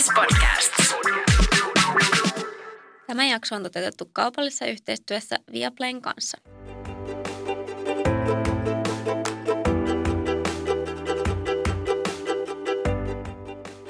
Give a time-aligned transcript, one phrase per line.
[0.00, 0.72] SBS Podcast.
[3.06, 6.38] Tämä jakso on toteutettu kaupallisessa yhteistyössä Viaplayn kanssa.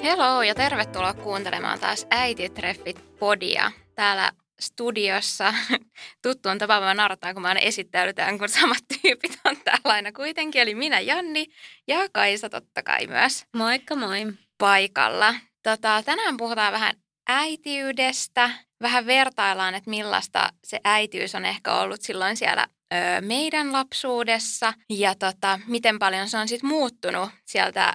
[0.03, 3.71] Hello ja tervetuloa kuuntelemaan taas Äititreffit podia.
[3.95, 5.53] Täällä studiossa
[6.23, 10.61] tuttuun tapaan mä nartaan, kun mä aina esittäydytään, kun samat tyypit on täällä aina kuitenkin.
[10.61, 11.45] Eli minä Janni
[11.87, 13.45] ja Kaisa totta kai myös.
[13.53, 14.33] Moikka moi.
[14.57, 15.33] Paikalla.
[15.63, 16.93] Tota, tänään puhutaan vähän
[17.27, 18.49] äitiydestä.
[18.81, 24.73] Vähän vertaillaan, että millaista se äitiys on ehkä ollut silloin siellä ö, meidän lapsuudessa.
[24.89, 27.93] Ja tota, miten paljon se on sitten muuttunut sieltä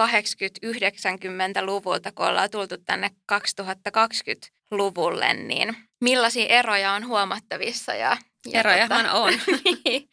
[0.00, 7.94] 80-90-luvulta, kun ollaan tultu tänne 2020-luvulle, niin millaisia eroja on huomattavissa?
[7.94, 8.16] Ja,
[8.46, 9.32] ja Erojahan tota, on.
[9.84, 10.08] niin,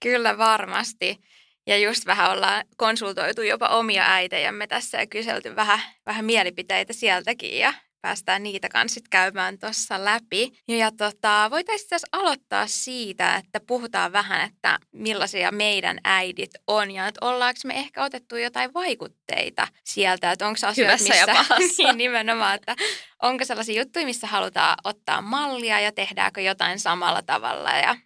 [0.00, 1.20] kyllä varmasti.
[1.70, 7.58] Ja just vähän ollaan konsultoitu jopa omia äitejämme tässä ja kyselty vähän, vähän mielipiteitä sieltäkin
[7.58, 10.52] ja päästään niitä kanssa sitten käymään tuossa läpi.
[10.68, 17.06] Ja tota, voitaisiin tässä aloittaa siitä, että puhutaan vähän, että millaisia meidän äidit on ja
[17.06, 21.98] että ollaanko me ehkä otettu jotain vaikutteita sieltä, että onko asioita, Hyvässä missä, ja niin
[21.98, 22.76] nimenomaan, että
[23.22, 27.96] onko sellaisia juttuja, missä halutaan ottaa mallia ja tehdäänkö jotain samalla tavalla ja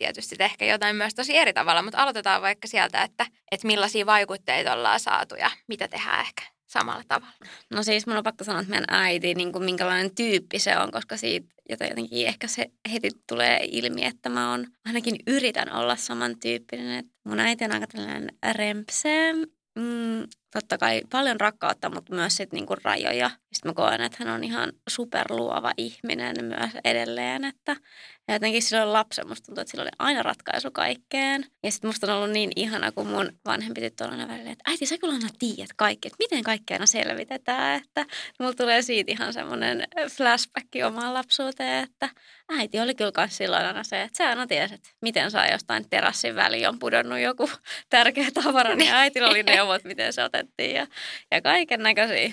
[0.00, 4.72] tietysti ehkä jotain myös tosi eri tavalla, mutta aloitetaan vaikka sieltä, että, että millaisia vaikutteita
[4.72, 7.34] ollaan saatu ja mitä tehdään ehkä samalla tavalla.
[7.70, 10.90] No siis mun on pakko sanoa, että meidän äiti, niin kuin minkälainen tyyppi se on,
[10.90, 16.98] koska siitä jotenkin ehkä se heti tulee ilmi, että mä on, ainakin yritän olla samantyyppinen.
[16.98, 19.32] Että mun äiti on aika tällainen rempsee,
[19.74, 23.30] mm, totta kai paljon rakkautta, mutta myös sit niinku rajoja.
[23.52, 27.76] Sitten mä koen, että hän on ihan superluova ihminen myös edelleen, että
[28.30, 31.46] ja jotenkin silloin lapsen musta tuntuu, että sillä oli aina ratkaisu kaikkeen.
[31.62, 34.70] Ja sitten musta on ollut niin ihana, kun mun vanhempi tyttö on aina välillä, että
[34.70, 37.82] äiti sä kyllä aina tiedät kaikki, että miten kaikkea aina selvitetään.
[37.82, 38.06] Että
[38.38, 42.08] mulla tulee siitä ihan semmoinen flashback omaan lapsuuteen, että
[42.48, 45.90] äiti oli kyllä myös silloin aina se, että sä aina tiesi, että miten saa jostain
[45.90, 47.50] terassin väliin on pudonnut joku
[47.88, 50.86] tärkeä tavara, niin äitillä oli neuvot, miten se otettiin ja,
[51.30, 52.32] ja kaiken näköisiä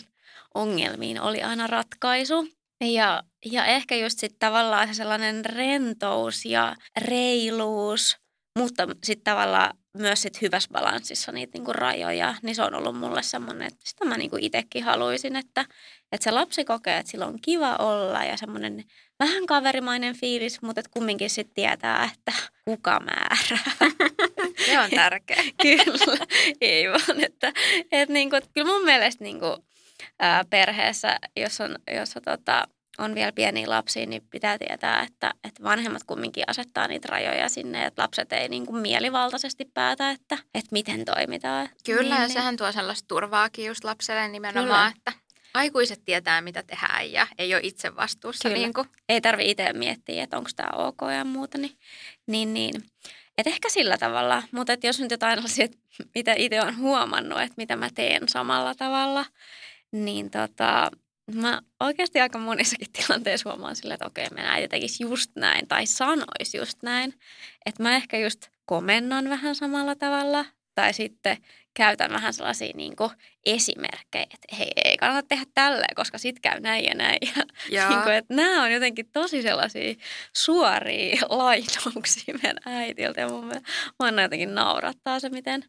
[0.56, 2.48] ongelmiin oli aina ratkaisu.
[2.82, 8.18] Ja, ja ehkä just sitten tavallaan se sellainen rentous ja reiluus,
[8.58, 13.24] mutta sitten tavallaan myös sit hyvässä balanssissa niitä niinku rajoja, niin se on ollut mulle
[13.24, 15.66] semmoinen, että sitä mä niinku itsekin haluaisin, että,
[16.12, 18.84] että se lapsi kokee, että sillä on kiva olla ja semmoinen
[19.20, 22.34] vähän kaverimainen fiilis, mutta kumminkin sitten tietää, että
[22.66, 23.74] kuka määrää.
[24.72, 25.44] Se on tärkeä.
[25.62, 26.26] kyllä,
[26.62, 27.54] ei vaan, että,
[27.92, 29.66] että, niinku, että kyllä mun mielestä niinku,
[30.20, 32.68] ää, perheessä, jos on, jos on, tota,
[32.98, 37.86] on vielä pieniä lapsia, niin pitää tietää, että, että vanhemmat kumminkin asettaa niitä rajoja sinne,
[37.86, 41.70] että lapset ei niin kuin mielivaltaisesti päätä, että, että miten toimitaan.
[41.86, 44.94] Kyllä, niin, ja sehän tuo sellaista turvaakin just lapselle nimenomaan, Kyllä.
[44.98, 48.50] että aikuiset tietää, mitä tehdään ja ei ole itse vastuussa.
[48.50, 48.62] Kyllä.
[48.62, 48.88] Niin kuin.
[49.10, 51.58] Ei tarvi itse miettiä, että onko tämä ok ja muuta.
[51.58, 51.78] Niin,
[52.28, 52.74] niin, niin.
[53.38, 55.72] Et ehkä sillä tavalla, mutta et jos nyt jotain asiat,
[56.16, 59.26] mitä itse olen huomannut, että mitä mä teen samalla tavalla,
[59.92, 60.92] niin tota,
[61.36, 65.86] mä oikeasti aika monissakin tilanteissa huomaan sille, että okei, mä äiti tekisi just näin tai
[65.86, 67.14] sanoisi just näin.
[67.66, 71.38] Että mä ehkä just komennan vähän samalla tavalla tai sitten
[71.78, 73.10] käytän vähän sellaisia niin kuin
[73.46, 77.20] esimerkkejä, että hei, ei kannata tehdä tälleen, koska sit käy näin ja näin.
[77.70, 79.96] Ja, niin kuin, että nämä on jotenkin tosi sellaisia
[80.36, 83.52] suoria lainauksia meidän äitiltä ja mun,
[84.00, 85.64] mun jotenkin naurattaa se, miten,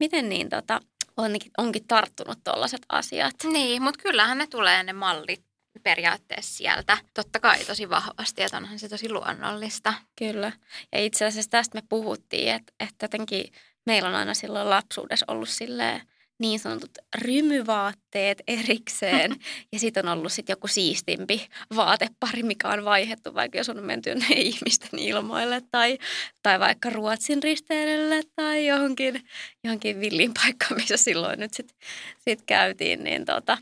[0.00, 0.80] miten niin tota,
[1.16, 3.34] onkin, onkin tarttunut tuollaiset asiat.
[3.52, 5.44] Niin, mutta kyllähän ne tulee ne mallit
[5.82, 6.98] periaatteessa sieltä.
[7.14, 9.94] Totta kai tosi vahvasti, että onhan se tosi luonnollista.
[10.18, 10.52] Kyllä.
[10.92, 13.44] Ja itse asiassa tästä me puhuttiin, että, että jotenkin
[13.86, 16.00] meillä on aina silloin lapsuudessa ollut silleen,
[16.40, 19.36] niin sanotut rymyvaatteet erikseen.
[19.72, 24.14] Ja sitten on ollut sitten joku siistimpi vaatepari, mikä on vaihettu, vaikka jos on menty
[24.14, 25.98] ne ihmisten ilmoille tai,
[26.42, 29.22] tai vaikka Ruotsin risteilylle tai johonkin,
[29.64, 31.76] johonkin villin paikkaan, missä silloin nyt sitten
[32.18, 33.04] sit käytiin.
[33.04, 33.58] Niin, tota,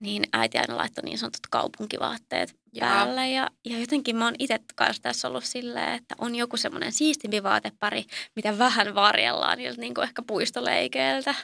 [0.00, 3.28] niin äiti aina laittoi niin sanotut kaupunkivaatteet päälle.
[3.28, 7.42] Ja, ja jotenkin mä oon itse kanssa tässä ollut silleen, että on joku semmoinen siistimpi
[7.42, 8.04] vaatepari,
[8.36, 11.34] mitä vähän varjellaan niiltä niin kuin ehkä puistoleikeiltä.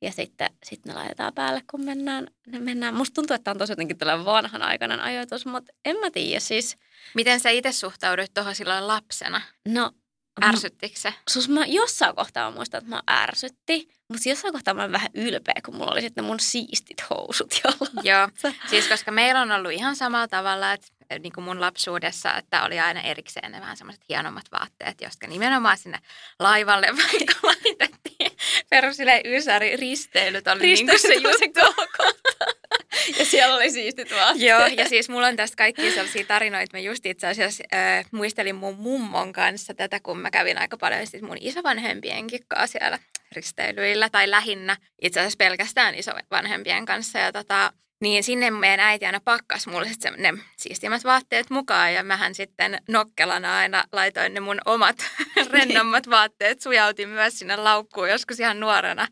[0.00, 2.26] Ja sitten sit ne laitetaan päälle, kun mennään.
[2.46, 2.94] Ne mennään.
[2.94, 6.76] Musta tuntuu, että on tosi jotenkin tällainen vanhanaikainen ajoitus, mutta en mä tiedä siis.
[7.14, 9.40] Miten sä itse suhtaudut tuohon silloin lapsena?
[9.68, 9.92] No
[10.44, 11.14] Ärsyttikö se?
[11.28, 15.10] Sus mä jossain kohtaa mä muistan, että mä ärsytti, mutta jossain kohtaa mä olen vähän
[15.14, 18.00] ylpeä, kun mulla oli sitten mun siistit housut jalassa.
[18.02, 18.28] Joo,
[18.70, 20.88] siis koska meillä on ollut ihan samalla tavalla, että
[21.18, 25.78] niin kuin mun lapsuudessa, että oli aina erikseen ne vähän semmoiset hienommat vaatteet, jotka nimenomaan
[25.78, 25.98] sinne
[26.38, 28.32] laivalle vaikka laitettiin.
[28.70, 31.84] Perus ysäri risteilyt oli niin kuin se juttu.
[33.18, 34.48] ja siellä oli siistit vaatteet.
[34.48, 36.76] Joo, ja siis mulla on tästä kaikki sellaisia tarinoita.
[36.76, 41.06] Mä just itse asiassa äh, muistelin mun mummon kanssa tätä, kun mä kävin aika paljon
[41.06, 42.98] siis mun isovanhempienkin kanssa siellä
[43.32, 47.18] risteilyillä, tai lähinnä itse asiassa pelkästään isovanhempien kanssa.
[47.18, 52.02] Ja tota, niin sinne meidän äiti aina pakkas mulle sit ne siistimmät vaatteet mukaan ja
[52.02, 54.96] mähän sitten nokkelana aina laitoin ne mun omat
[55.52, 59.08] rennommat vaatteet, sujautin myös sinne laukkuun joskus ihan nuorena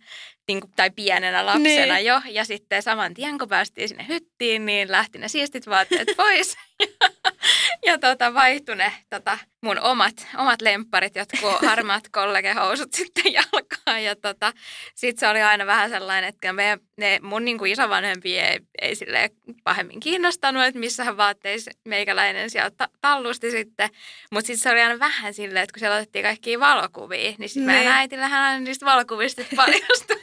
[0.50, 2.06] niin kuin, tai pienenä lapsena niin.
[2.06, 2.20] jo.
[2.31, 6.56] Ja sitten saman tien, kun päästiin sinne hyttiin, niin lähti ne siistit vaatteet pois.
[7.87, 14.04] ja tota, vaihtui ne tota, mun omat, omat lempparit, jotkut harmaat kollegehousut sitten jalkaan.
[14.04, 14.52] Ja tota,
[14.94, 18.94] sitten se oli aina vähän sellainen, että me, ne mun niin kuin isovanhempi ei, ei
[18.94, 19.31] sille
[19.64, 23.90] pahemmin kiinnostanut, että missähän vaatteissa meikäläinen sieltä ta- tallusti sitten.
[24.32, 27.66] Mutta sitten se oli aina vähän silleen, että kun siellä otettiin kaikkia valokuvia, niin sitten
[27.66, 27.78] niin.
[27.78, 30.22] meidän äitillähän aina niistä valokuvista paljastui,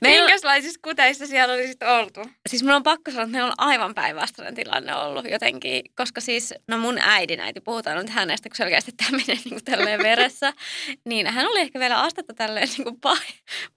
[0.00, 2.20] Minkälaisissa kuteissa siellä oli sitten oltu?
[2.48, 6.54] Siis mun on pakko sanoa, että meillä on aivan päinvastainen tilanne ollut jotenkin, koska siis,
[6.68, 10.52] no mun äidin äiti, puhutaan nyt hänestä, kun selkeästi tämä menee niin kuin tälleen veressä,
[11.08, 13.00] niin hän oli ehkä vielä astetta tälleen niin kuin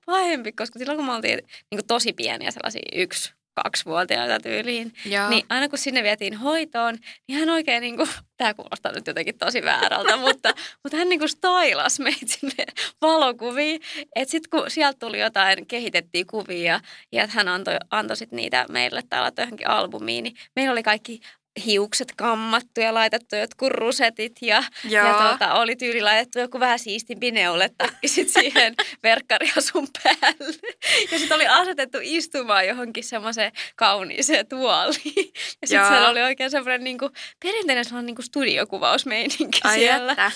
[0.05, 1.37] pahempi, koska silloin kun me oltiin
[1.71, 4.93] niin kuin tosi pieniä sellaisia yksi, kaksivuotiaita tyyliin.
[5.05, 5.29] Joo.
[5.29, 6.97] Niin aina kun sinne vietiin hoitoon,
[7.27, 10.53] niin hän oikein niin kuin, tämä kuulostaa nyt jotenkin tosi väärältä, mutta,
[10.83, 12.65] mutta hän niin kuin stylasi meitä sinne
[13.01, 13.81] valokuviin.
[14.15, 16.79] Että sitten kun sieltä tuli jotain, kehitettiin kuvia
[17.11, 21.21] ja hän antoi, antoi sit niitä meille täällä johonkin albumiin, niin meillä oli kaikki
[21.65, 27.31] hiukset kammattu ja laitettu jotkut rusetit ja, ja tuota, oli tyyli laitettu joku vähän siistimpi
[27.31, 30.57] neuletakki sit siihen verkkariasun päälle.
[31.11, 35.33] Ja sitten oli asetettu istumaan johonkin semmoiseen kauniiseen tuoliin.
[35.61, 37.09] Ja sitten siellä oli oikein semmoinen niinku,
[37.43, 40.11] perinteinen semmoinen niinku studiokuvausmeininki Ai siellä.
[40.11, 40.31] Että.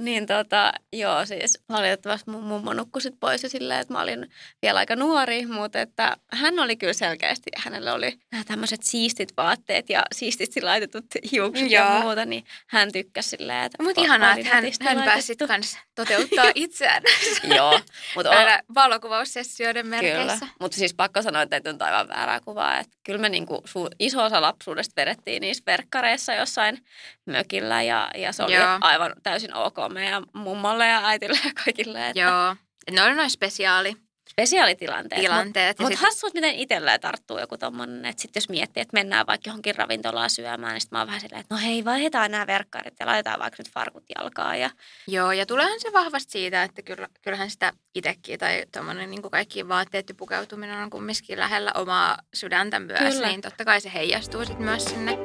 [0.00, 4.30] Niin tota, joo siis valitettavasti mun mummo nukkui sit pois ja silleen, että mä olin
[4.62, 9.90] vielä aika nuori, mutta että hän oli kyllä selkeästi, hänellä oli nämä tämmöiset siistit vaatteet
[9.90, 11.84] ja siististi laitetut hiukset joo.
[11.84, 16.44] ja muuta, niin hän tykkäsi silleen, että Mutta ihanaa, että hän, hän pääsi kanssa toteuttaa
[16.54, 17.02] itseään.
[17.56, 17.80] joo.
[18.14, 18.74] Mutta on...
[18.74, 20.38] valokuvaussessioiden merkeissä.
[20.38, 23.94] Kyllä, mutta siis pakko sanoa, että ei aivan väärää kuvaa, että kyllä me niinku su-
[23.98, 26.84] iso osa lapsuudesta vedettiin niissä verkkareissa jossain
[27.26, 28.78] mökillä ja, ja se oli joo.
[28.80, 32.08] aivan täysin ok meidän mummolle ja äitille ja kaikille.
[32.08, 32.20] Että...
[32.20, 32.56] Joo,
[32.90, 33.96] ne oli noin spesiaali.
[34.30, 35.20] Spesiaalitilanteet.
[35.20, 35.78] Tilanteet.
[35.78, 39.48] Mutta mut hassut, miten itselleen tarttuu joku tommonen, että sitten jos miettii, että mennään vaikka
[39.48, 42.94] johonkin ravintolaan syömään, niin sitten mä oon vähän silleen, että no hei, vaihdetaan nämä verkkarit
[43.00, 44.60] ja laitetaan vaikka nyt farkut jalkaan.
[44.60, 44.70] Ja...
[45.08, 46.82] Joo, ja tuleehan se vahvasti siitä, että
[47.22, 52.80] kyllähän sitä itsekin tai tuommoinen niin kaikki vaatteet ja pukeutuminen on kumminkin lähellä omaa sydäntä
[52.80, 53.26] myös, Kyllä.
[53.26, 55.18] niin totta kai se heijastuu sitten myös sinne.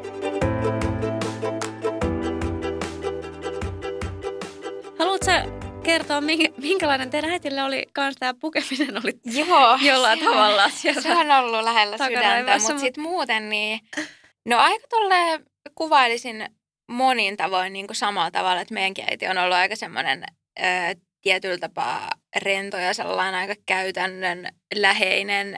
[5.28, 6.22] Haluatko kertoa,
[6.58, 9.14] minkälainen teidän äitille oli kanssa tämä pukeminen oli
[9.46, 13.80] Joo, jollain se tavalla Se on ollut lähellä sydäntä, mutta sitten muuten niin,
[14.46, 15.16] no aika tolle
[15.76, 16.46] kuvailisin
[16.92, 20.24] monin tavoin niin kuin samalla tavalla, että meidänkin äiti on ollut aika semmoinen
[21.22, 25.56] tietyllä tapaa rento ja sellainen aika käytännön läheinen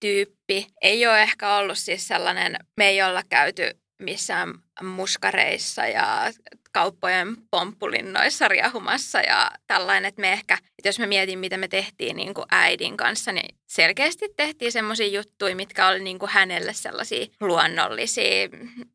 [0.00, 0.66] tyyppi.
[0.82, 3.70] Ei ole ehkä ollut siis sellainen, me ei olla käyty
[4.02, 4.52] missään
[4.82, 6.32] muskareissa ja
[6.76, 12.16] kauppojen pomppulinnoissa riahumassa ja tällainen, että me ehkä, että jos me mietin, mitä me tehtiin
[12.16, 17.26] niin kuin äidin kanssa, niin selkeästi tehtiin semmoisia juttuja, mitkä oli niin kuin hänelle sellaisia
[17.40, 18.48] luonnollisia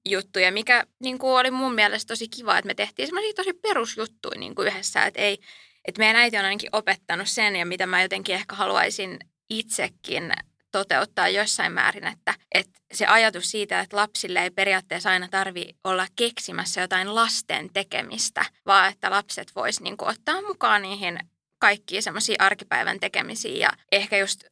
[0.09, 4.39] juttuja, mikä niin kuin oli mun mielestä tosi kiva, että me tehtiin semmoisia tosi perusjuttuja
[4.39, 5.37] niin kuin yhdessä, että ei,
[5.85, 9.19] että meidän äiti on ainakin opettanut sen ja mitä mä jotenkin ehkä haluaisin
[9.49, 10.33] itsekin
[10.71, 16.07] toteuttaa jossain määrin, että, että se ajatus siitä, että lapsille ei periaatteessa aina tarvi olla
[16.15, 21.19] keksimässä jotain lasten tekemistä, vaan että lapset vois niin kuin ottaa mukaan niihin
[21.59, 24.43] kaikkiin semmoisiin arkipäivän tekemisiin ja ehkä just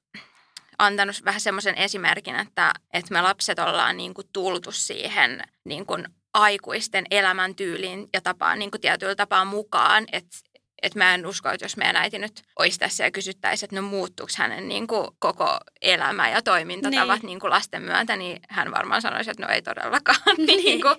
[0.80, 6.08] antanut vähän semmoisen esimerkin, että, että me lapset ollaan niin kuin tultu siihen niin kuin
[6.34, 10.38] aikuisten elämäntyyliin ja tapaan niin kuin tietyllä tapaa mukaan, että
[10.82, 13.82] et mä en usko, että jos meidän äiti nyt olisi tässä ja kysyttäisiin, että no
[13.82, 17.28] muuttuuko hänen niin kuin koko elämä ja toimintatavat niin.
[17.28, 20.20] Niin kuin lasten myötä, niin hän varmaan sanoisi, että no ei todellakaan.
[20.38, 20.66] Niin.
[20.66, 20.96] niin kuin,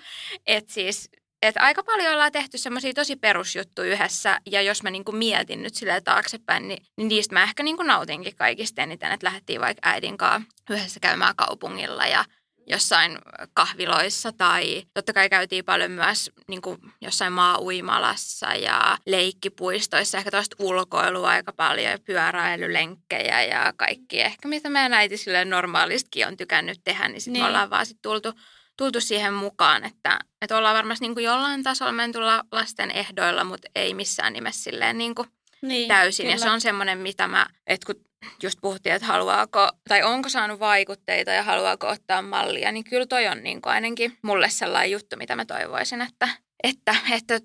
[0.46, 1.10] että siis
[1.42, 5.74] et aika paljon ollaan tehty semmoisia tosi perusjuttuja yhdessä, ja jos mä niinku mietin nyt
[5.74, 10.18] sille taaksepäin, niin, niin niistä mä ehkä niinku nautinkin kaikista eniten, että lähdettiin vaikka äidin
[10.18, 12.24] kanssa yhdessä käymään kaupungilla, ja
[12.70, 13.18] jossain
[13.54, 20.56] kahviloissa tai totta kai käytiin paljon myös niin kuin jossain maa-uimalassa ja leikkipuistoissa, ehkä tuosta
[20.58, 27.08] ulkoilua aika paljon, pyöräilylenkkejä ja kaikki ehkä mitä meidän äiti silleen normaalistikin on tykännyt tehdä,
[27.08, 27.42] niin sitten niin.
[27.42, 28.32] me ollaan vaan sit tultu,
[28.76, 32.18] tultu siihen mukaan, että, että ollaan varmasti niin kuin jollain tasolla menty
[32.52, 35.28] lasten ehdoilla, mutta ei missään nimessä silleen niin kuin
[35.62, 36.24] niin, täysin.
[36.24, 36.34] Kyllä.
[36.34, 38.04] Ja se on semmoinen, mitä mä, että kun
[38.42, 43.26] just puhuttiin, että haluaako, tai onko saanut vaikutteita ja haluaako ottaa mallia, niin kyllä toi
[43.26, 46.28] on niin kuin ainakin mulle sellainen juttu, mitä mä toivoisin, että,
[46.62, 47.40] että, että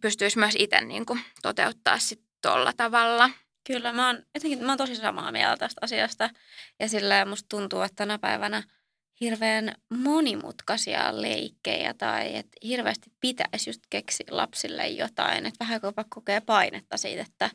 [0.00, 3.30] pystyisi myös itse niin kuin toteuttaa sitten tolla tavalla.
[3.66, 6.30] Kyllä, mä oon, jotenkin, mä oon tosi samaa mieltä tästä asiasta.
[6.80, 8.62] Ja sillä musta tuntuu, että tänä päivänä
[9.22, 15.46] hirveän monimutkaisia leikkejä tai että hirveästi pitäisi just keksiä lapsille jotain.
[15.46, 17.50] Että vähän jopa kokee painetta siitä, että,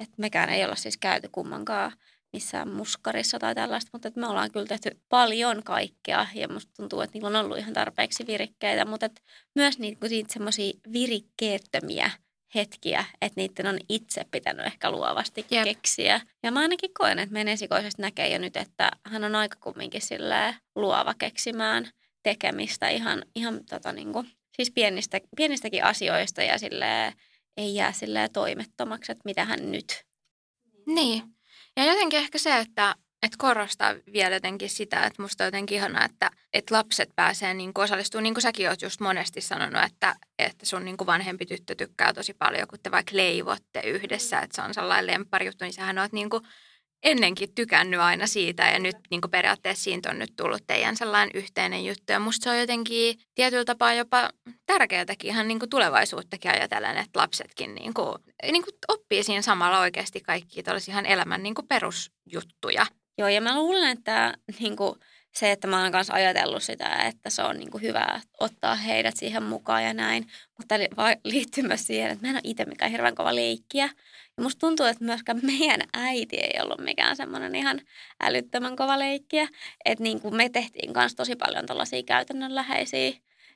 [0.00, 1.92] että mekään ei olla siis käyty kummankaan
[2.32, 7.00] missään muskarissa tai tällaista, mutta että me ollaan kyllä tehty paljon kaikkea ja musta tuntuu,
[7.00, 9.20] että niillä on ollut ihan tarpeeksi virikkeitä, mutta että
[9.54, 12.10] myös niitä, niitä semmoisia virikkeettömiä
[12.54, 15.64] hetkiä, että niiden on itse pitänyt ehkä luovasti Jep.
[15.64, 16.20] keksiä.
[16.42, 20.00] Ja mä ainakin koen, että meidän esikoisesti näkee jo nyt, että hän on aika kumminkin
[20.74, 21.90] luova keksimään
[22.22, 27.14] tekemistä ihan, ihan tota niin kuin, siis pienistä, pienistäkin asioista ja sille
[27.56, 30.04] ei jää sille toimettomaksi, että mitä hän nyt.
[30.86, 31.22] Niin.
[31.76, 36.04] Ja jotenkin ehkä se, että että korostaa vielä jotenkin sitä, että musta on jotenkin ihanaa,
[36.04, 40.66] että, että lapset pääsee niin osallistumaan, niin kuin säkin oot just monesti sanonut, että, että
[40.66, 44.74] sun niin vanhempi tyttö tykkää tosi paljon, kun te vaikka leivotte yhdessä, että se on
[44.74, 46.42] sellainen lempparijuttu, niin sähän oot niin kuin
[47.02, 51.30] ennenkin tykännyt aina siitä ja nyt niin kuin periaatteessa siitä on nyt tullut teidän sellainen
[51.34, 52.12] yhteinen juttu.
[52.12, 54.30] Ja musta se on jotenkin tietyllä tapaa jopa
[54.66, 59.80] tärkeätäkin ihan niin kuin tulevaisuuttakin ajatellen, että lapsetkin niin kuin, niin kuin oppii siinä samalla
[59.80, 62.86] oikeasti kaikki ihan elämän niin kuin perusjuttuja.
[63.18, 64.94] Joo, ja mä luulen, että niin kuin,
[65.34, 69.16] se, että mä oon kanssa ajatellut sitä, että se on niin kuin hyvä ottaa heidät
[69.16, 70.26] siihen mukaan ja näin.
[70.58, 70.74] Mutta
[71.24, 73.84] liittyy myös siihen, että mä en ole itse mikään hirveän kova leikkiä.
[74.36, 77.80] Ja musta tuntuu, että myöskään meidän äiti ei ollut mikään semmoinen ihan
[78.20, 79.48] älyttömän kova leikkiä.
[79.84, 83.12] Että niin me tehtiin kanssa tosi paljon tällaisia käytännönläheisiä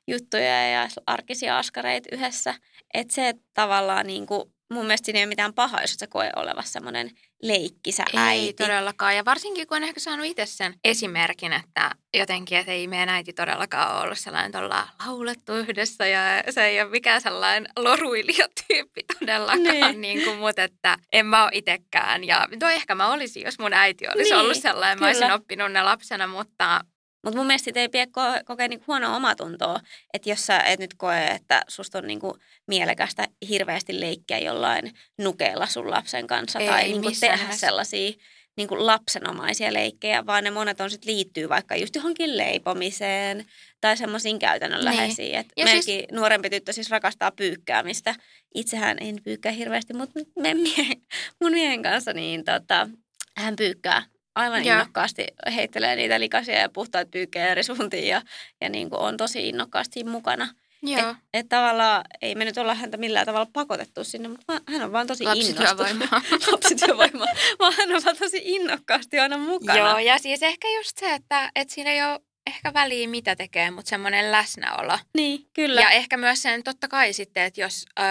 [0.06, 2.54] juttuja ja arkisia askareita yhdessä.
[2.94, 6.06] Että se että tavallaan niin kuin mun mielestä siinä ei ole mitään pahaa, jos se
[6.06, 7.10] koe olevassa semmoinen
[7.42, 8.46] leikkisä äiti.
[8.46, 9.16] Ei todellakaan.
[9.16, 13.32] Ja varsinkin kun on ehkä saanut itse sen esimerkin, että jotenkin, että ei meidän äiti
[13.32, 19.00] todellakaan ole ollut sellainen, että ollaan laulettu yhdessä ja se ei ole mikään sellainen loruilijatyyppi
[19.20, 19.62] todellakaan.
[19.62, 20.00] Niin.
[20.00, 22.24] niin kuin, mutta että en mä ole itsekään.
[22.24, 25.00] Ja tuo ehkä mä olisin, jos mun äiti olisi niin, ollut sellainen.
[25.00, 26.80] Mä olisin oppinut ne lapsena, mutta
[27.24, 29.80] mutta mun mielestä ei pidä ko- kokea niinku huonoa omatuntoa,
[30.14, 35.66] että jos sä et nyt koe, että susta on niinku mielekästä hirveästi leikkiä jollain nukeella
[35.66, 38.12] sun lapsen kanssa ei, tai niinku tehdä sellaisia
[38.56, 43.44] niinku lapsenomaisia leikkejä, vaan ne monet on sit liittyy vaikka just johonkin leipomiseen
[43.80, 45.32] tai semmoisiin käytännönläheisiin.
[45.32, 45.40] Niin.
[45.40, 46.06] Et meidänkin siis...
[46.12, 48.14] nuorempi tyttö siis rakastaa pyykkäämistä.
[48.54, 50.96] Itsehän en pyykkää hirveästi, mutta me mie-
[51.40, 52.88] mun miehen kanssa niin tota,
[53.36, 54.02] hän pyykkää
[54.34, 54.74] aivan Joo.
[54.74, 58.22] innokkaasti heittelee niitä likaisia ja puhtaita pyykkejä eri suuntiin ja,
[58.60, 60.48] ja niin kuin on tosi innokkaasti mukana.
[60.82, 61.10] Joo.
[61.10, 64.92] Et, et tavallaan ei me nyt olla häntä millään tavalla pakotettu sinne, mutta hän on
[64.92, 66.10] vaan tosi innostunut.
[66.52, 67.26] Lapsityövoima.
[67.58, 69.78] vaan hän on vaan tosi innokkaasti aina mukana.
[69.78, 73.70] Joo, ja siis ehkä just se, että, että siinä ei ole ehkä väliä mitä tekee,
[73.70, 74.98] mutta semmoinen läsnäolo.
[75.14, 75.80] Niin, kyllä.
[75.80, 78.04] Ja ehkä myös sen totta kai sitten, että jos öö,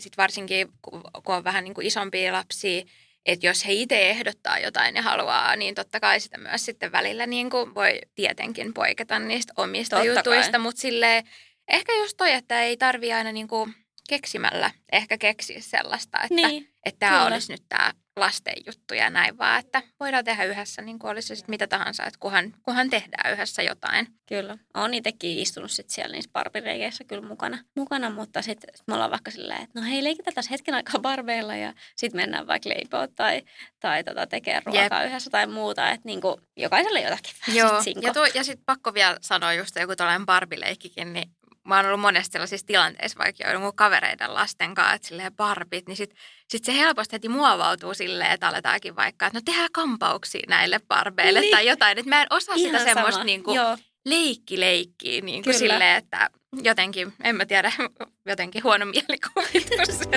[0.00, 2.82] sit varsinkin kun on vähän niin kuin isompia lapsia,
[3.26, 7.26] että jos he itse ehdottaa jotain ja haluaa, niin totta kai sitä myös sitten välillä
[7.26, 10.60] niin kuin voi tietenkin poiketa niistä omista totta jutuista, kai.
[10.60, 11.24] mutta silleen
[11.68, 13.74] ehkä just toi, että ei tarvi aina niin kuin
[14.08, 19.38] keksimällä ehkä keksiä sellaista, että, niin, että tämä olisi nyt tämä lasten juttuja ja näin,
[19.38, 22.90] vaan että voidaan tehdä yhdessä, niin kuin olisi se sitten mitä tahansa, että kunhan, kunhan
[22.90, 24.06] tehdään yhdessä jotain.
[24.26, 24.58] Kyllä.
[24.74, 29.30] Olen itsekin istunut sitten siellä niissä barbireikeissä kyllä mukana, mukana mutta sitten me ollaan vaikka
[29.30, 33.42] silleen, että no hei, leikitään tässä hetken aikaa barbeilla ja sitten mennään vaikka leipoa tai,
[33.80, 35.10] tai tota, tekee ruokaa Jep.
[35.10, 38.94] yhdessä tai muuta, että niin kuin jokaiselle jotakin Joo, sit ja, tuo, ja sitten pakko
[38.94, 41.30] vielä sanoa just joku tällainen barbileikkikin, niin
[41.68, 45.96] mä oon ollut monesti sellaisissa tilanteissa vaikka joudun kavereiden lasten kanssa, että silleen barbit, niin
[45.96, 50.80] sitten sit se helposti heti muovautuu silleen, että aletaankin vaikka, että no tehdään kampauksia näille
[50.88, 51.50] barbeille niin.
[51.50, 51.98] tai jotain.
[51.98, 53.58] Että mä en osaa Ihan sitä semmoista niin kuin
[54.04, 56.30] leikki-leikkiä niin kuin silleen, että
[56.62, 57.72] jotenkin, en mä tiedä,
[58.26, 59.98] jotenkin huono mielikuvitus.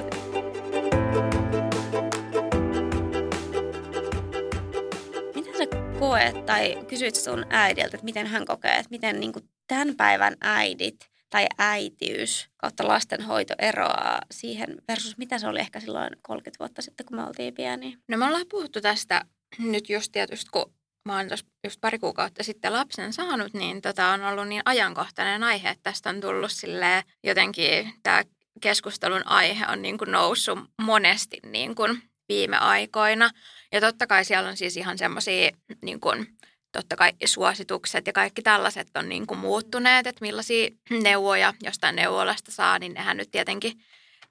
[5.35, 5.63] Miten sä
[5.99, 10.35] koet tai kysyt sun äidiltä, että miten hän kokee, että miten niin kuin tämän päivän
[10.41, 16.81] äidit tai äitiys kautta lastenhoito eroaa siihen versus mitä se oli ehkä silloin 30 vuotta
[16.81, 17.97] sitten, kun me oltiin pieni?
[18.07, 19.25] No me ollaan puhuttu tästä
[19.57, 20.73] nyt just tietysti, kun
[21.05, 21.27] mä oon
[21.63, 26.09] just pari kuukautta sitten lapsen saanut, niin tota on ollut niin ajankohtainen aihe, että tästä
[26.09, 28.23] on tullut sille jotenkin tämä
[28.61, 33.29] keskustelun aihe on niin kuin noussut monesti niin kuin viime aikoina.
[33.71, 36.27] Ja totta kai siellä on siis ihan semmoisia niin kuin
[36.73, 42.51] totta kai suositukset ja kaikki tällaiset on niin kuin muuttuneet, että millaisia neuvoja jostain neuvolasta
[42.51, 43.73] saa, niin nehän nyt tietenkin,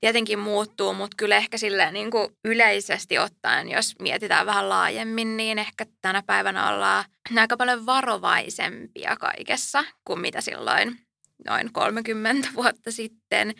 [0.00, 5.58] tietenkin muuttuu, mutta kyllä ehkä silleen niin kuin yleisesti ottaen, jos mietitään vähän laajemmin, niin
[5.58, 7.04] ehkä tänä päivänä ollaan
[7.36, 10.98] aika paljon varovaisempia kaikessa kuin mitä silloin
[11.48, 13.54] noin 30 vuotta sitten.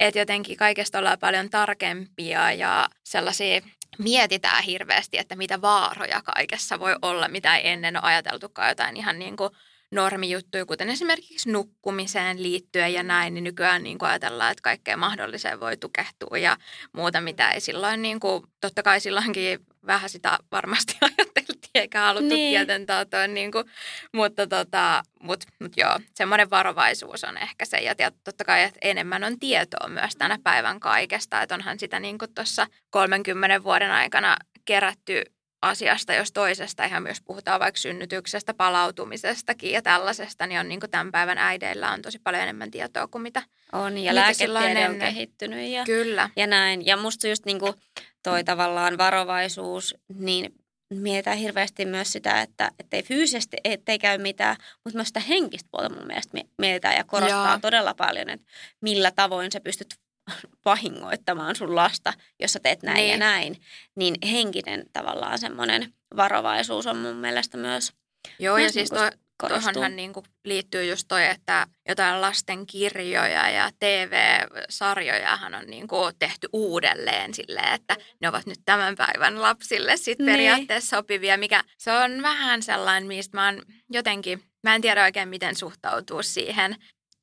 [0.00, 3.60] Että jotenkin kaikesta ollaan paljon tarkempia ja sellaisia
[3.98, 8.68] mietitään hirveästi, että mitä vaaroja kaikessa voi olla, mitä ei ennen ole ajateltukaan.
[8.68, 9.50] Jotain ihan niin kuin
[9.90, 15.60] normijuttuja, kuten esimerkiksi nukkumiseen liittyen ja näin, niin nykyään niin kuin ajatellaan, että kaikkea mahdolliseen
[15.60, 16.56] voi tukehtua ja
[16.92, 22.34] muuta, mitä ei silloin, niin kuin, totta kai silloinkin vähän sitä varmasti ajateltiin, eikä haluttu
[22.34, 22.50] niin.
[22.50, 23.64] tieten taatoa, niin kuin,
[24.12, 27.94] mutta tota, mut, mut joo, semmoinen varovaisuus on ehkä se, ja
[28.24, 32.66] totta kai, että enemmän on tietoa myös tänä päivän kaikesta, että onhan sitä niin tuossa
[32.90, 35.22] 30 vuoden aikana kerätty
[35.62, 40.90] asiasta jos toisesta, ihan myös puhutaan vaikka synnytyksestä, palautumisestakin ja tällaisesta, niin on niin kuin
[40.90, 43.42] tämän päivän äideillä on tosi paljon enemmän tietoa kuin mitä
[43.72, 46.30] On, ja lääketiede on kehittynyt ja, Kyllä.
[46.36, 46.86] ja näin.
[46.86, 47.74] Ja musta just niin kuin
[48.22, 50.54] toi tavallaan varovaisuus, niin
[50.94, 55.94] mietitään hirveästi myös sitä, että ei fyysisesti ettei käy mitään, mutta myös sitä henkistä puolta
[55.94, 57.58] mun mielestä mietitään ja korostaa Joo.
[57.58, 58.46] todella paljon, että
[58.80, 59.94] millä tavoin sä pystyt
[60.64, 63.10] vahingoittamaan sun lasta, jos sä teet näin niin.
[63.10, 63.60] ja näin,
[63.96, 67.92] niin henkinen tavallaan semmoinen varovaisuus on mun mielestä myös
[68.38, 72.66] Joo, myös ja siis niin to, tuohonhan niin kuin liittyy just toi, että jotain lasten
[72.66, 79.42] kirjoja ja TV-sarjojahan on niin kuin tehty uudelleen silleen, että ne ovat nyt tämän päivän
[79.42, 80.34] lapsille sitten niin.
[80.34, 85.28] periaatteessa sopivia, mikä se on vähän sellainen, mistä mä oon jotenkin, mä en tiedä oikein
[85.28, 86.76] miten suhtautuu siihen,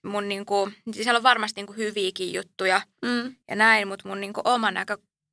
[0.05, 3.36] mun niinku, siellä on varmasti niinku hyviäkin juttuja mm.
[3.50, 4.72] ja näin, mutta mun niinku oma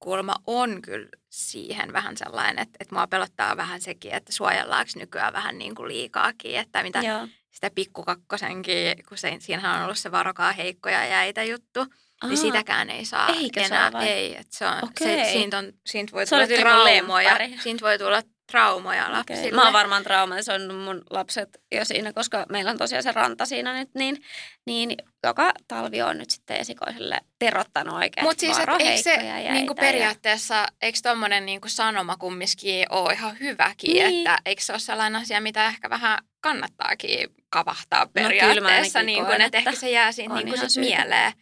[0.02, 5.32] näkökulma on kyllä siihen vähän sellainen, että, että mua pelottaa vähän sekin, että suojellaanko nykyään
[5.32, 7.28] vähän niinku liikaakin, että mitä Joo.
[7.50, 12.28] sitä pikkukakkosenkin, kun se, siinähän on ollut se varokaa heikkoja jäitä juttu, Aha.
[12.28, 13.90] niin sitäkään ei saa Eikö enää.
[13.90, 14.08] Saa vai?
[14.08, 15.06] Ei, että se on, okay.
[15.06, 17.38] se, siitä, on, siitä voi tulla traumoja.
[17.62, 19.40] Siitä voi tulla traumoja lapsille.
[19.40, 19.52] Okay.
[19.52, 23.72] Mä oon varmaan traumatisoinut mun lapset jo siinä, koska meillä on tosiaan se ranta siinä
[23.72, 24.22] nyt, niin,
[24.66, 28.24] niin joka talvi on nyt sitten esikoiselle terottanut oikein.
[28.24, 29.16] Mutta siis eikö se
[29.52, 30.68] niinku periaatteessa, ja...
[30.82, 34.18] eikö tuommoinen niinku sanoma kumminkin ole ihan hyväkin, niin.
[34.18, 39.24] että eikö se ole sellainen asia, mitä ehkä vähän kannattaakin kavahtaa no periaatteessa, no, niin
[39.24, 41.32] kun, että, että ehkä se jää siinä niin sit mieleen.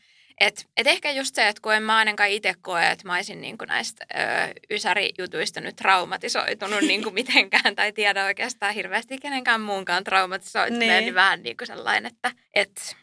[0.40, 3.40] Et, et ehkä just se, että kun en mä ainakaan itse koe, että mä olisin
[3.40, 10.04] niin näistä ö, ysärijutuista nyt traumatisoitunut niin kuin mitenkään tai tiedä oikeastaan hirveästi kenenkään muunkaan
[10.04, 11.00] traumatisoitunut, niin.
[11.00, 12.96] niin vähän niin kuin sellainen, että et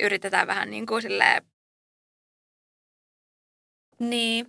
[0.00, 1.42] yritetään vähän niin kuin silleen...
[3.98, 4.46] Niin.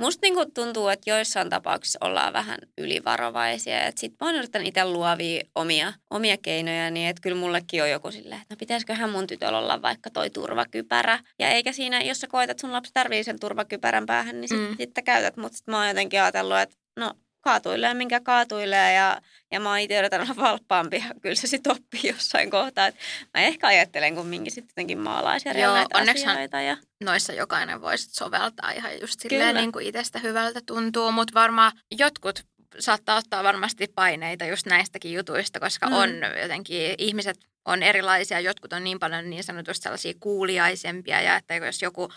[0.00, 3.76] Musta niinku tuntuu, että joissain tapauksissa ollaan vähän ylivarovaisia.
[3.96, 8.10] Sitten mä oon yrittänyt itse luovia omia, omia keinoja, niin että kyllä mullekin on joku
[8.10, 11.18] silleen, että no pitäisiköhän mun tytöllä olla vaikka toi turvakypärä.
[11.38, 14.60] Ja eikä siinä, jos sä koet, että sun lapsi tarvii sen turvakypärän päähän, niin sit,
[14.60, 14.76] mm.
[14.76, 15.36] sitten käytät.
[15.36, 19.20] Mutta sitten mä oon jotenkin ajatellut, että no kaatuilee, minkä kaatuilee ja,
[19.52, 22.86] ja mä oon itse yritän olla valppaampi ja kyllä se sitten oppii jossain kohtaa.
[22.86, 22.94] Et
[23.34, 26.60] mä ehkä ajattelen kumminkin sitten jotenkin maalaisjärjellä näitä asioita.
[26.60, 26.76] Ja...
[27.04, 32.44] noissa jokainen voisi soveltaa ihan just silleen niin kuin itsestä hyvältä tuntuu, mutta varmaan jotkut
[32.78, 35.92] saattaa ottaa varmasti paineita just näistäkin jutuista, koska mm.
[35.92, 36.10] on
[36.42, 41.82] jotenkin ihmiset on erilaisia, jotkut on niin paljon niin sanotusti sellaisia kuuliaisempia ja että jos
[41.82, 42.12] joku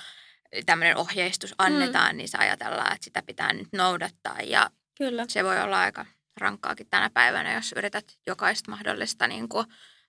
[0.65, 2.17] tämmöinen ohjeistus annetaan, mm.
[2.17, 5.25] niin se ajatellaan, että sitä pitää nyt noudattaa ja Kyllä.
[5.27, 6.05] Se voi olla aika
[6.37, 9.65] rankkaakin tänä päivänä, jos yrität jokaista mahdollista niin kuin,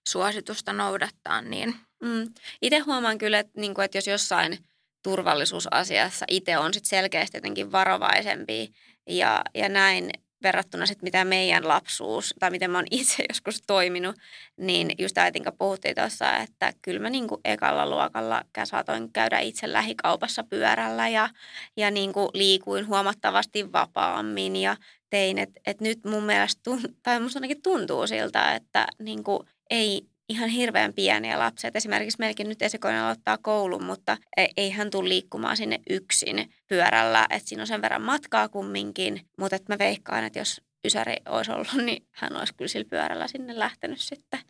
[0.09, 1.43] suositusta noudattaa.
[1.43, 1.75] Niin.
[2.03, 2.35] Mm.
[2.63, 4.59] Itse huomaan kyllä, että, niin kuin, että jos jossain
[5.03, 8.73] turvallisuusasiassa itse on sit selkeästi jotenkin varovaisempi
[9.07, 10.11] ja, ja näin,
[10.43, 14.17] verrattuna sitten mitä meidän lapsuus tai miten mä oon itse joskus toiminut,
[14.57, 19.73] niin just äitin kanssa puhuttiin tuossa, että kyllä mä niinku ekalla luokalla saatoin käydä itse
[19.73, 21.29] lähikaupassa pyörällä ja,
[21.77, 24.77] ja niinku liikuin huomattavasti vapaammin ja
[25.11, 30.09] tein, että et nyt mun mielestä, tunt, tai musta ainakin tuntuu siltä, että niinku ei
[30.29, 31.71] ihan hirveän pieniä lapsia.
[31.75, 37.27] Esimerkiksi melkein nyt esikoinen aloittaa koulun, mutta e, ei hän tule liikkumaan sinne yksin pyörällä.
[37.31, 41.53] Että siinä on sen verran matkaa kumminkin, mutta että mä veikkaan, että jos Ysäri olisi
[41.53, 44.41] ollut, niin hän olisi kyllä sillä pyörällä sinne lähtenyt sitten.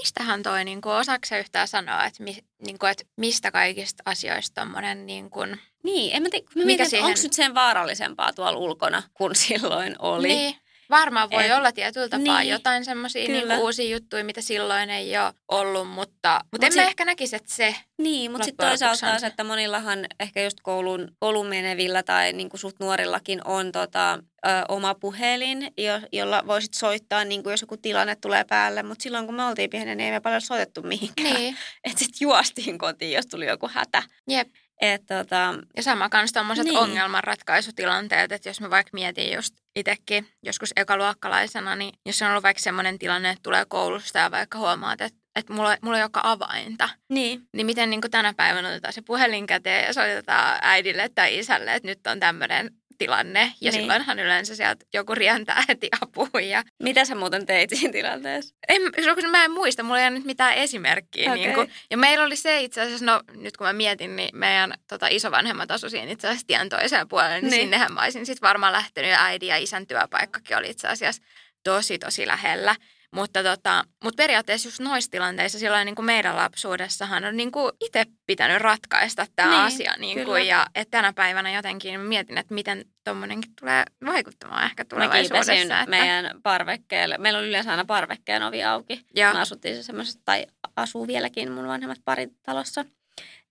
[0.00, 4.02] Mistähän toi, niin kuin, osaako se yhtään sanoa, että, mi, niin kuin, että mistä kaikista
[4.06, 7.06] asioista tommonen niin kuin, Niin, en mä tiedä, mä mietin, siihen...
[7.06, 10.28] onko nyt sen vaarallisempaa tuolla ulkona kuin silloin oli.
[10.28, 10.54] Niin.
[10.92, 15.18] Varmaan voi Et, olla tietyllä tapaa niin, jotain semmoisia niin uusia juttuja, mitä silloin ei
[15.18, 18.68] ole ollut, mutta, mutta Mut en sit, mä ehkä näkisi, että se Niin, mutta sitten
[18.68, 23.72] toisaalta taas, että monillahan ehkä just koulun, koulun menevillä tai niin kuin suht nuorillakin on
[23.72, 28.82] tota, ö, oma puhelin, jo, jolla voisit soittaa, niin kuin jos joku tilanne tulee päälle.
[28.82, 31.34] Mutta silloin kun me oltiin pieniä, niin ei me paljon soitettu mihinkään.
[31.34, 31.56] Niin.
[31.84, 34.02] Että sitten juostiin kotiin, jos tuli joku hätä.
[34.28, 34.48] Jep.
[34.80, 36.78] Et, tota, Ja sama kans tommoset Niin.
[36.78, 42.62] ongelmanratkaisutilanteet, että jos mä vaikka mietin just itsekin joskus ekaluokkalaisena, niin jos on ollut vaikka
[42.62, 46.88] semmoinen tilanne, että tulee koulusta ja vaikka huomaat, että, että mulla, mulla ei olekaan avainta,
[47.08, 51.74] niin, niin miten niin tänä päivänä otetaan se puhelin käteen ja soitetaan äidille tai isälle,
[51.74, 52.70] että nyt on tämmöinen
[53.04, 53.40] tilanne.
[53.60, 53.72] Ja Niin.
[53.80, 56.44] silloinhan yleensä sieltä joku rientää heti apuun.
[56.48, 58.54] Ja mitä sä muuten teit siinä tilanteessa?
[58.68, 58.82] en,
[59.14, 61.30] kun mä en muista, mulla ei ole nyt mitään esimerkkiä.
[61.32, 61.42] Okei.
[61.44, 64.74] Niin kuin, ja meillä oli se itse asiassa, no nyt kun mä mietin, niin meidän
[64.88, 67.50] tota, isovanhemmat asu siinä itse asiassa tien toiseen puolelle, niin, Niin.
[67.50, 67.60] niin.
[67.62, 71.22] sinnehän mä olisin sitten varmaan lähtenyt ja äidin ja isän työpaikkakin oli itse asiassa
[71.64, 72.76] tosi tosi lähellä.
[73.14, 77.72] Mutta, tota, mutta periaatteessa just noissa tilanteissa silloin niin kuin meidän lapsuudessahan on niin kuin
[77.80, 79.94] itse pitänyt ratkaista tämä Niin, asia.
[79.98, 84.88] Niin kuin, ja että tänä päivänä jotenkin mietin, että miten tuommoinenkin tulee vaikuttamaan ehkä Mä
[84.88, 85.52] tulevaisuudessa.
[85.52, 87.18] kiipesin että, meidän parvekkeelle.
[87.18, 89.06] Meillä oli yleensä aina parvekkeen ovi auki.
[89.16, 90.46] ja, Me asuttiin se semmoisessa, tai
[90.76, 92.84] asuu vieläkin mun vanhemmat paritalossa.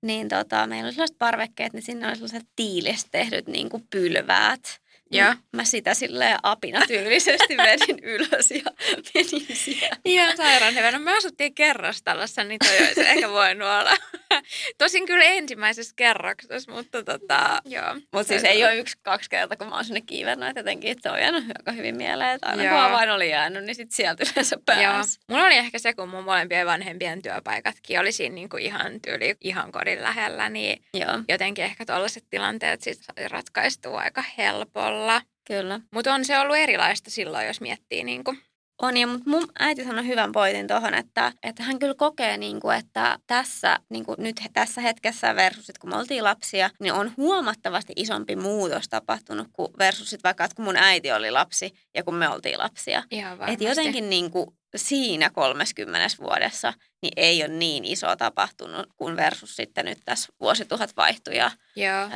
[0.01, 4.81] Niin tota, meillä oli sellaiset parvekkeet, niin sinne oli sellaiset tiilistä tehdyt niin kuin pylväät.
[5.11, 5.33] Niin Joo.
[5.53, 8.71] Mä sitä silleen apina tyylisesti vedin ylös ja
[9.13, 9.97] menin siellä.
[10.05, 10.91] Ihan sairaan hyvä.
[10.91, 13.97] No me asuttiin kerrostalossa, niin toi olisi ehkä voinut olla.
[14.77, 17.95] Tosin kyllä ensimmäisessä kerroksessa, mutta tota, joo.
[18.13, 21.11] Mutta siis ei ole yksi, kaksi kertaa, kun mä oon sinne kiivennyt, että jotenkin se
[21.11, 22.29] on jäänyt aika hyvin mieleen.
[22.29, 22.73] Että aina Joo.
[22.73, 24.63] kun avain oli jäänyt, niin sitten sieltä yleensä Joo.
[24.65, 25.19] pääsi.
[25.29, 29.71] Mulla oli ehkä se, kun mun molempien vanhempien työpaikatkin oli siinä niinku ihan tyyli ihan
[29.71, 35.00] kodin lähellä, niin Joo, jotenkin ehkä tuollaiset tilanteet sit sai ratkaistua aika helpolla.
[35.47, 35.79] Kyllä.
[35.93, 38.35] Mutta on se ollut erilaista silloin, jos miettii niinku.
[38.81, 42.59] On, ja mutta mun äiti sanoi hyvän pointin tuohon, että, että hän kyllä kokee, niin
[42.59, 46.93] kuin, että tässä, niin kuin nyt tässä hetkessä versus sit, kun me oltiin lapsia, niin
[46.93, 51.73] on huomattavasti isompi muutos tapahtunut kuin versus sit vaikka, että kun mun äiti oli lapsi
[51.95, 53.03] ja kun me oltiin lapsia.
[53.11, 59.15] Ihan Että jotenkin niin kuin siinä 30 vuodessa niin ei ole niin iso tapahtunut kuin
[59.15, 61.51] versus sitten nyt tässä vuosituhat vaihtui ja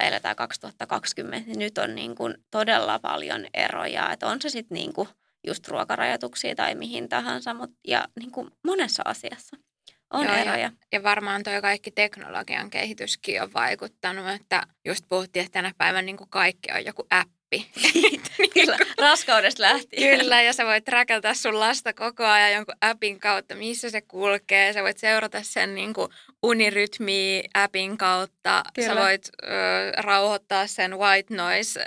[0.01, 4.11] eletään 2020, niin nyt on niin kuin todella paljon eroja.
[4.11, 5.09] Että on se sitten niin kuin
[5.47, 9.57] just ruokarajoituksia tai mihin tahansa, mut, ja niin kuin monessa asiassa
[10.13, 10.71] on Joo, ja- eroja.
[10.91, 16.17] Ja varmaan toi kaikki teknologian kehityskin on vaikuttanut, että just puhuttiin, että tänä päivänä niin
[16.17, 17.07] kuin kaikki on joku
[17.45, 17.67] appi.
[18.53, 20.19] Kyllä, raskaudesta lähtien.
[20.19, 24.73] Kyllä, ja sä voit räkätä sun lasta koko ajan jonkun appin kautta, missä se kulkee.
[24.73, 26.07] Sä voit seurata sen niin kuin
[26.43, 28.63] unirytmiä appin kautta.
[28.73, 28.87] Kyllä.
[28.87, 29.47] Sä voit ö,
[29.97, 31.85] rauhoittaa sen white noise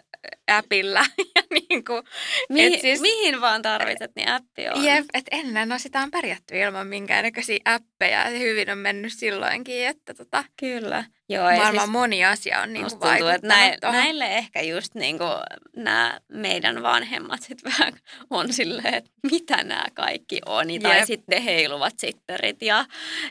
[0.49, 1.01] appilla.
[1.35, 2.03] ja niin kuin,
[2.49, 4.85] Mi- et siis- mihin vaan tarvitset, niin appi on.
[4.85, 8.31] Jep, että ennen no sitä on pärjätty ilman minkäännäköisiä appeja.
[8.31, 11.05] Ja hyvin on mennyt silloinkin, että tota, Kyllä.
[11.29, 15.19] Joo, ja maailman siis moni asia on niin tuntuu, että näin, näille ehkä just niin
[15.19, 15.31] kuin
[15.77, 17.93] nämä meidän vanhemmat sit vähän
[18.31, 20.67] on silleen, että mitä nämä kaikki on.
[20.83, 21.07] Tai Jep.
[21.07, 22.85] sitten ne heiluvat sitterit ja,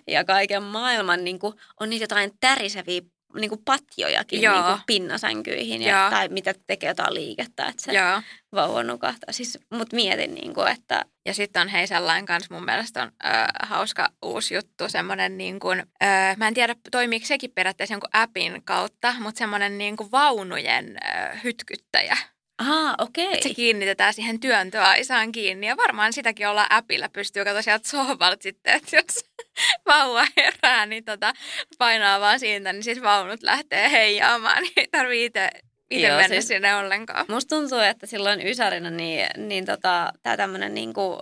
[0.08, 3.02] ja kaiken maailman niin kuin, on niitä jotain täriseviä
[3.36, 4.54] niin kuin patjojakin Joo.
[4.54, 6.10] niin kuin pinnasänkyihin ja, Joo.
[6.10, 8.22] tai mitä tekee jotain liikettä, että se Joo.
[8.52, 9.34] vauva nukahtaa.
[9.34, 13.08] Siis, Mutta mietin, niin kuin, että Ja sitten on hei sellainen kanssa mun mielestä on
[13.08, 13.30] ö,
[13.64, 16.06] hauska uusi juttu, semmoinen niin kuin, ö,
[16.38, 21.38] mä en tiedä toimiiko sekin periaatteessa jonkun appin kautta, mutta semmoinen niin kuin vaunujen ö,
[21.44, 22.18] hytkyttäjä.
[22.60, 23.34] Aa, okei.
[23.34, 28.44] Että se kiinnitetään siihen työntöaisaan kiinni ja varmaan sitäkin ollaan appilla, pystyy katsoa sieltä sohvalta
[28.44, 29.26] sitten, että jos
[29.88, 31.34] vauva herää, niin tota,
[31.78, 36.36] painaa vaan siitä, niin siis vaunut lähtee heijaamaan, niin ei tarvitse itse itse Joo, mennä
[36.36, 37.26] siis- sinne ollenkaan.
[37.28, 41.20] Musta tuntuu, että silloin Ysärinä, niin, niin tota, tämä tämmöinen, niin kuin,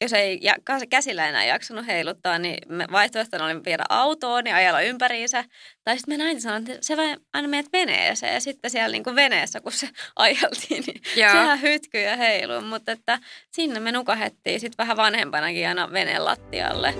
[0.00, 0.54] jos ei ja,
[0.90, 5.44] käsillä enää jaksanut heiluttaa, niin me vaihtoehtona oli viedä autoon ja ajella ympäriinsä.
[5.84, 9.04] Tai sitten me äiti sanoi, että se vai aina meidät veneeseen ja sitten siellä niin
[9.04, 11.30] kuin veneessä, kun se ajeltiin, niin Joo.
[11.32, 12.60] sehän hytkyi ja heilui.
[12.60, 13.18] Mutta että
[13.50, 16.94] sinne me nukahettiin sitten vähän vanhempanakin aina veneen lattialle.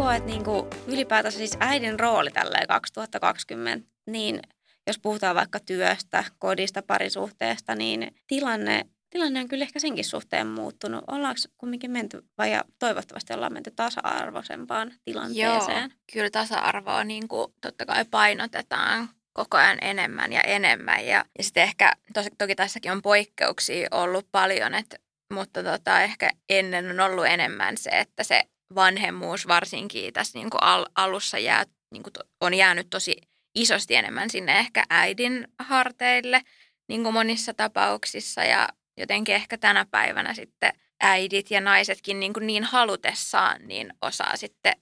[0.00, 4.40] Koet niin kuin ylipäätänsä siis äidin rooli tälleen 2020, niin
[4.86, 11.04] jos puhutaan vaikka työstä, kodista, parisuhteesta, niin tilanne, tilanne on kyllä ehkä senkin suhteen muuttunut.
[11.06, 15.90] Ollaanko kumminkin menty, vai ja toivottavasti ollaan menty tasa-arvoisempaan tilanteeseen?
[15.90, 21.06] Joo, kyllä tasa-arvoa niin kuin, totta kai painotetaan koko ajan enemmän ja enemmän.
[21.06, 24.94] Ja, ja sitten ehkä, tos, toki tässäkin on poikkeuksia ollut paljon, et,
[25.32, 28.42] mutta tota, ehkä ennen on ollut enemmän se, että se
[28.74, 33.16] vanhemmuus varsinkin tässä niin kuin al, alussa jää, niin kuin to, on jäänyt tosi
[33.54, 36.42] isosti enemmän sinne ehkä äidin harteille
[36.88, 42.46] niin kuin monissa tapauksissa ja jotenkin ehkä tänä päivänä sitten äidit ja naisetkin niin, kuin
[42.46, 44.72] niin halutessaan niin osaa sitten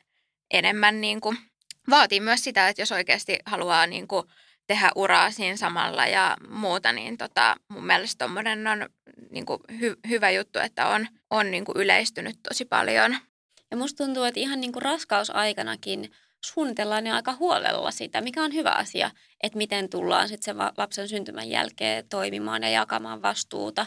[0.51, 1.39] enemmän niin kuin,
[1.91, 4.27] vaatii myös sitä, että jos oikeasti haluaa niin kuin,
[4.67, 8.33] tehdä uraa siinä samalla ja muuta, niin tota, mun mielestä on
[9.31, 13.17] niin kuin, hy, hyvä juttu, että on, on niin kuin, yleistynyt tosi paljon.
[13.71, 16.11] Ja musta tuntuu, että ihan niin kuin raskausaikanakin
[16.45, 19.11] suunnitellaan jo aika huolella sitä, mikä on hyvä asia,
[19.43, 23.87] että miten tullaan sitten sen lapsen syntymän jälkeen toimimaan ja jakamaan vastuuta.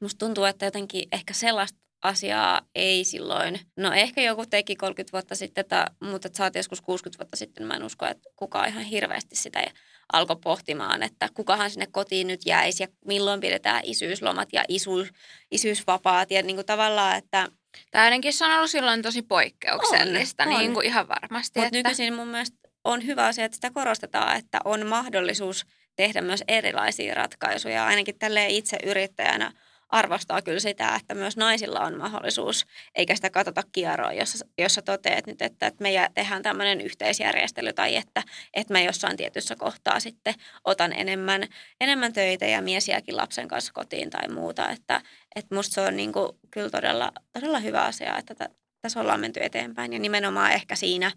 [0.00, 5.34] Musta tuntuu, että jotenkin ehkä sellaista asiaa ei silloin, no ehkä joku teki 30 vuotta
[5.34, 8.82] sitten, että, mutta että saat joskus 60 vuotta sitten, mä en usko, että kukaan ihan
[8.82, 9.64] hirveästi sitä
[10.12, 15.08] alkoi pohtimaan, että kukahan sinne kotiin nyt jäisi ja milloin pidetään isyyslomat ja isyys,
[15.50, 17.48] isyysvapaat ja niin kuin tavallaan, että
[17.90, 20.58] Tämä ainakin se on ollut silloin tosi poikkeuksellista, on, on.
[20.58, 21.60] niin kuin ihan varmasti.
[21.60, 21.88] Mutta että...
[21.88, 27.14] nykyisin mun mielestä on hyvä asia, että sitä korostetaan, että on mahdollisuus tehdä myös erilaisia
[27.14, 27.86] ratkaisuja.
[27.86, 29.52] Ainakin tälle itse yrittäjänä
[29.92, 35.26] arvostaa kyllä sitä, että myös naisilla on mahdollisuus, eikä sitä katsota kierroa, jossa, jossa toteat
[35.26, 38.22] nyt, että, että me tehdään tämmöinen yhteisjärjestely tai että,
[38.54, 41.42] että mä jossain tietyssä kohtaa sitten otan enemmän,
[41.80, 44.70] enemmän töitä ja miesiäkin lapsen kanssa kotiin tai muuta.
[44.70, 45.02] Että,
[45.34, 49.20] että musta se on niin kuin, kyllä todella, todella hyvä asia, että t- tässä ollaan
[49.20, 51.12] menty eteenpäin ja nimenomaan ehkä siinä,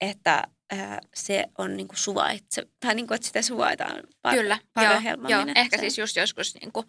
[0.00, 0.42] että
[1.14, 5.28] se on niin kuin suvaitse, tai niin kuin, että sitä suvaitaan par- Kyllä, paljon joo,
[5.28, 5.46] joo.
[5.54, 6.86] Ehkä siis just joskus niin kuin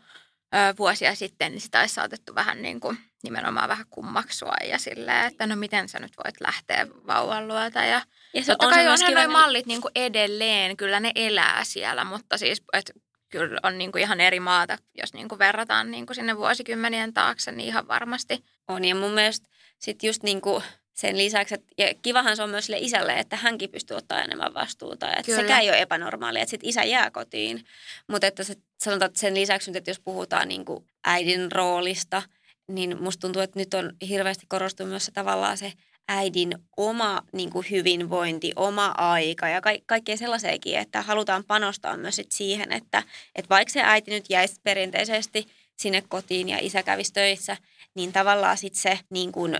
[0.56, 5.26] ö, vuosia sitten, niin sitä olisi saatettu vähän niin kuin, nimenomaan vähän kummaksua ja silleen,
[5.26, 7.80] että no miten sä nyt voit lähteä vauvan luota.
[7.80, 8.02] Ja,
[8.34, 12.04] ja se totta on kai onhan nuo mallit niin kuin edelleen, kyllä ne elää siellä,
[12.04, 12.94] mutta siis että
[13.30, 17.14] kyllä on niin kuin ihan eri maata, jos niin kuin verrataan niin kuin sinne vuosikymmenien
[17.14, 18.46] taakse, niin ihan varmasti.
[18.68, 20.64] On ja mun mielestä sitten just niin kuin
[21.00, 24.54] sen lisäksi, että ja kivahan se on myös sille isälle, että hänkin pystyy ottaa enemmän
[24.54, 25.14] vastuuta.
[25.14, 27.66] Että sekä ei ole epänormaalia, että sitten isä jää kotiin.
[28.08, 32.22] Mutta että se, sanotaan, että sen lisäksi, että jos puhutaan niin kuin äidin roolista,
[32.68, 35.74] niin musta tuntuu, että nyt on hirveästi korostunut myös se tavallaan se
[36.08, 42.16] äidin oma niin kuin hyvinvointi, oma aika ja ka- kaikkea sellaiseenkin, että halutaan panostaa myös
[42.16, 43.04] sit siihen, että,
[43.36, 47.58] että vaikka se äiti nyt jäisi perinteisesti sinne kotiin ja isä kävisi töissä,
[47.96, 49.58] niin tavallaan sitten se niin kuin,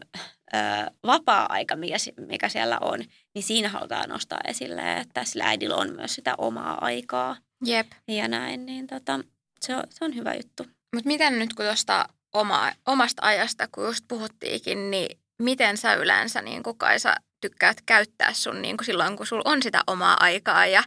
[1.08, 1.96] vapaa-aika, mikä,
[2.28, 3.00] mikä siellä on,
[3.36, 7.38] niin siinä halutaan nostaa esille, että sillä äidillä on myös sitä omaa aikaa.
[7.66, 7.88] Jep.
[8.08, 9.20] Ja näin, niin tota,
[9.62, 10.64] se, on, se on hyvä juttu.
[10.96, 16.42] Mutta miten nyt kun tuosta oma, omasta ajasta, kun just puhuttiinkin, niin miten sä yleensä,
[16.42, 20.84] niin Kaisa, tykkäät käyttää sun niin kun silloin, kun sulla on sitä omaa aikaa ja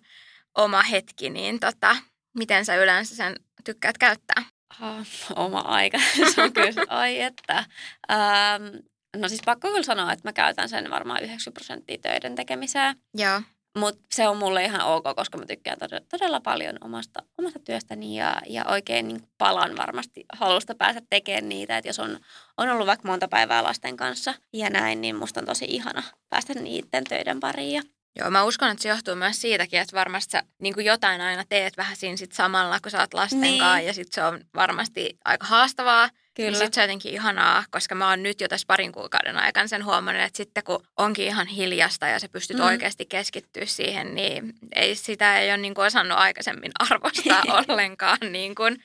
[0.59, 1.97] oma hetki, niin tota,
[2.39, 4.45] miten sä yleensä sen tykkäät käyttää?
[4.81, 5.99] Uh, oma aika,
[6.35, 7.65] se on kyllä, ai että.
[8.13, 12.97] Um, No siis pakko kyllä sanoa, että mä käytän sen varmaan 90 prosenttia töiden tekemiseen.
[13.15, 13.43] Joo.
[13.79, 18.19] Mutta se on mulle ihan ok, koska mä tykkään todella, todella paljon omasta, omasta työstäni
[18.19, 21.79] ja, ja oikein niin palan varmasti halusta päästä tekemään niitä.
[21.79, 22.19] Että jos on,
[22.59, 26.55] on ollut vaikka monta päivää lasten kanssa ja näin, niin musta on tosi ihana päästä
[26.55, 27.73] niiden töiden pariin.
[27.73, 27.83] Ja
[28.19, 31.45] Joo, mä uskon, että se johtuu myös siitäkin, että varmasti sä niin kuin jotain aina
[31.49, 33.59] teet vähän siinä sit samalla, kun sä oot lasten niin.
[33.59, 36.09] kanssa ja sitten se on varmasti aika haastavaa.
[36.35, 36.49] Kyllä.
[36.49, 39.67] Ja sitten se on jotenkin ihanaa, koska mä oon nyt jo tässä parin kuukauden aikana
[39.67, 42.65] sen huomannut, että sitten kun onkin ihan hiljasta ja sä pystyt mm.
[42.65, 48.19] oikeasti keskittyä siihen, niin ei, sitä ei ole niin kuin osannut aikaisemmin arvostaa ollenkaan.
[48.31, 48.83] Niin kuin,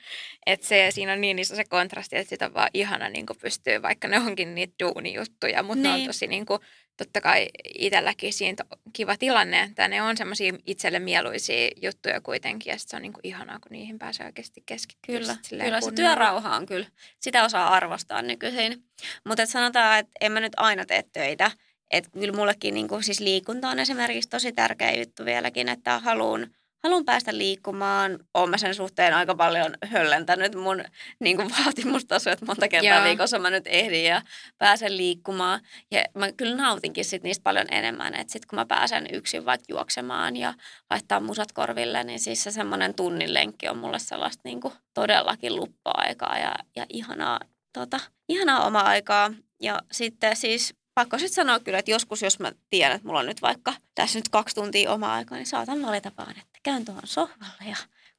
[0.48, 3.38] että se, siinä on niin iso se kontrasti, että sitä on vaan ihana niin kuin
[3.42, 5.82] pystyy, vaikka ne onkin niitä duunijuttuja, mutta niin.
[5.82, 6.06] ne on niin.
[6.06, 6.60] tosi niin kuin,
[6.96, 12.78] totta kai itselläkin siinä kiva tilanne, että ne on semmoisia itselle mieluisia juttuja kuitenkin, ja
[12.78, 15.18] se on niinku ihanaa, kun niihin pääsee oikeasti keskittyä.
[15.18, 16.86] Kyllä, kyllä se työrauha on kyllä,
[17.20, 18.84] sitä osaa arvostaa nykyisin.
[19.24, 21.50] Mutta sanotaan, että en mä nyt aina tee töitä,
[21.90, 26.50] että kyllä mullekin niinku, siis liikunta on esimerkiksi tosi tärkeä juttu vieläkin, että haluan
[26.82, 28.18] haluan päästä liikkumaan.
[28.34, 30.84] Olen sen suhteen aika paljon höllentänyt mun
[31.20, 33.04] niin kuin vaatimustasoa, että monta kertaa Joo.
[33.04, 34.22] viikossa mä nyt ehdin ja
[34.58, 35.60] pääsen liikkumaan.
[35.90, 39.64] Ja mä kyllä nautinkin sit niistä paljon enemmän, että sit kun mä pääsen yksin vaikka
[39.68, 40.54] juoksemaan ja
[40.90, 45.56] laittaa musat korville, niin siis se semmoinen tunnin lenkki on mulle sellaista niin kuin todellakin
[45.56, 47.40] luppa-aikaa ja, ja ihanaa,
[47.72, 49.32] tota, ihanaa omaa aikaa.
[49.62, 53.26] Ja sitten siis pakko sitten sanoa kyllä, että joskus jos mä tiedän, että mulla on
[53.26, 57.06] nyt vaikka tässä nyt kaksi tuntia omaa aikaa, niin saatan valita vaan, että käyn tuohon
[57.06, 57.76] sohvalle ja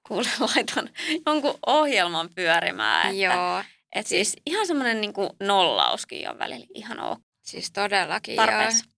[0.07, 0.89] kuule laitan
[1.25, 3.07] jonkun ohjelman pyörimään.
[3.07, 3.63] Että, Joo.
[3.95, 7.19] Et siis, siis ihan semmoinen niin nollauskin on välillä ihan ok.
[7.41, 8.45] Siis todellakin joo.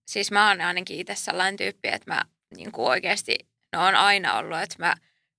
[0.06, 2.22] Siis mä oon ainakin itse sellainen tyyppi, että mä
[2.56, 3.38] niin kuin oikeasti,
[3.72, 4.94] no on aina ollut, että mä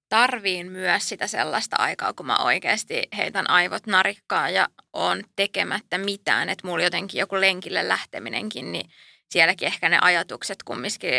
[0.10, 6.50] tarviin myös sitä sellaista aikaa, kun mä oikeasti heitän aivot narikkaa ja on tekemättä mitään.
[6.50, 8.90] Että mulla jotenkin joku lenkille lähteminenkin, niin
[9.34, 11.10] sielläkin ehkä ne ajatukset kumminkin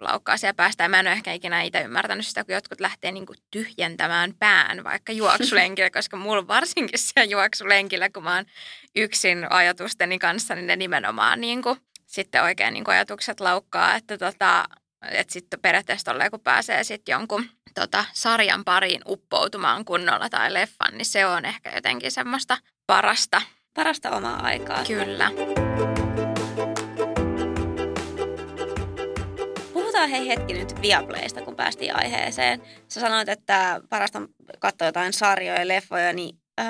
[0.00, 0.84] laukkaa siellä päästä.
[0.84, 4.34] Ja mä en ole ehkä ikinä itse ymmärtänyt sitä, kun jotkut lähtee niin kuin tyhjentämään
[4.38, 8.44] pään vaikka juoksulenkillä, koska mulla varsinkin siellä juoksulenkillä, kun mä oon
[8.96, 14.18] yksin ajatusteni kanssa, niin ne nimenomaan niin kuin, sitten oikein niin kuin ajatukset laukkaa, että
[14.18, 14.64] tota,
[15.10, 20.98] että sitten periaatteessa tolleen, kun pääsee sitten jonkun tota, sarjan pariin uppoutumaan kunnolla tai leffan,
[20.98, 23.42] niin se on ehkä jotenkin semmoista parasta.
[23.74, 24.84] Parasta omaa aikaa.
[24.84, 25.30] Kyllä.
[29.98, 32.62] Puhutaan hei hetki nyt Viaplaysta, kun päästiin aiheeseen.
[32.88, 34.22] Sä sanoit, että parasta
[34.58, 36.66] katsoa jotain sarjoja ja leffoja, niin öö,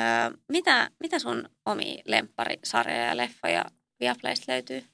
[0.53, 3.65] mitä, mitä sun omi lempparisarjoja ja leffoja
[4.01, 4.85] Viaplaysta löytyy?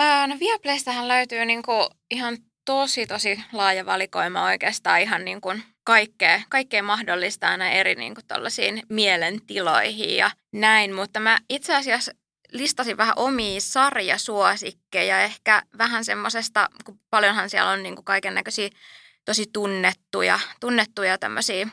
[0.00, 1.72] Öö, no Viaplaystähän löytyy niinku
[2.10, 8.14] ihan tosi, tosi laaja valikoima oikeastaan ihan niin kuin kaikkea, kaikkea mahdollista aina eri niin
[8.14, 12.12] kuin mielentiloihin ja näin, mutta mä itse asiassa
[12.52, 18.70] listasin vähän omia sarjasuosikkeja, ehkä vähän semmoisesta, kun paljonhan siellä on niin kaiken näköisiä
[19.24, 21.68] tosi tunnettuja, tunnettuja tämmöisiä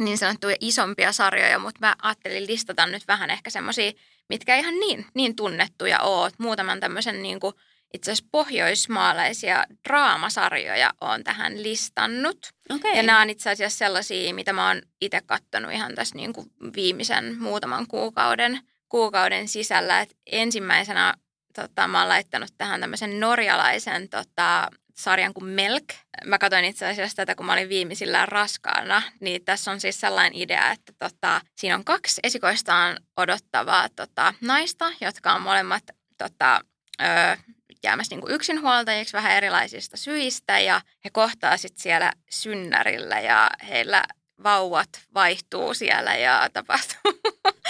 [0.00, 3.92] niin sanottuja isompia sarjoja, mutta mä ajattelin listata nyt vähän ehkä semmoisia,
[4.28, 6.34] mitkä ihan niin, niin tunnettuja oot.
[6.38, 7.54] Muutaman tämmöisen niin kuin
[7.94, 12.48] itse asiassa pohjoismaalaisia draamasarjoja on tähän listannut.
[12.70, 12.96] Okay.
[12.96, 16.46] Ja nämä on itse asiassa sellaisia, mitä mä oon itse katsonut ihan tässä niin kuin
[16.76, 18.60] viimeisen muutaman kuukauden,
[18.92, 20.00] kuukauden sisällä.
[20.00, 21.14] Et ensimmäisenä
[21.54, 25.84] tota, mä oon laittanut tähän tämmöisen norjalaisen tota, sarjan kuin Melk.
[26.24, 29.02] Mä katsoin itse asiassa tätä, kun mä olin viimeisillään raskaana.
[29.20, 34.92] Niin tässä on siis sellainen idea, että tota, siinä on kaksi esikoistaan odottavaa tota, naista,
[35.00, 35.84] jotka on molemmat
[36.18, 36.60] tota,
[37.02, 37.36] ö,
[37.84, 44.04] jäämässä niin yksinhuoltajiksi vähän erilaisista syistä ja he kohtaa sitten siellä synnärillä ja heillä
[44.42, 47.20] vauvat vaihtuu siellä ja tapahtuu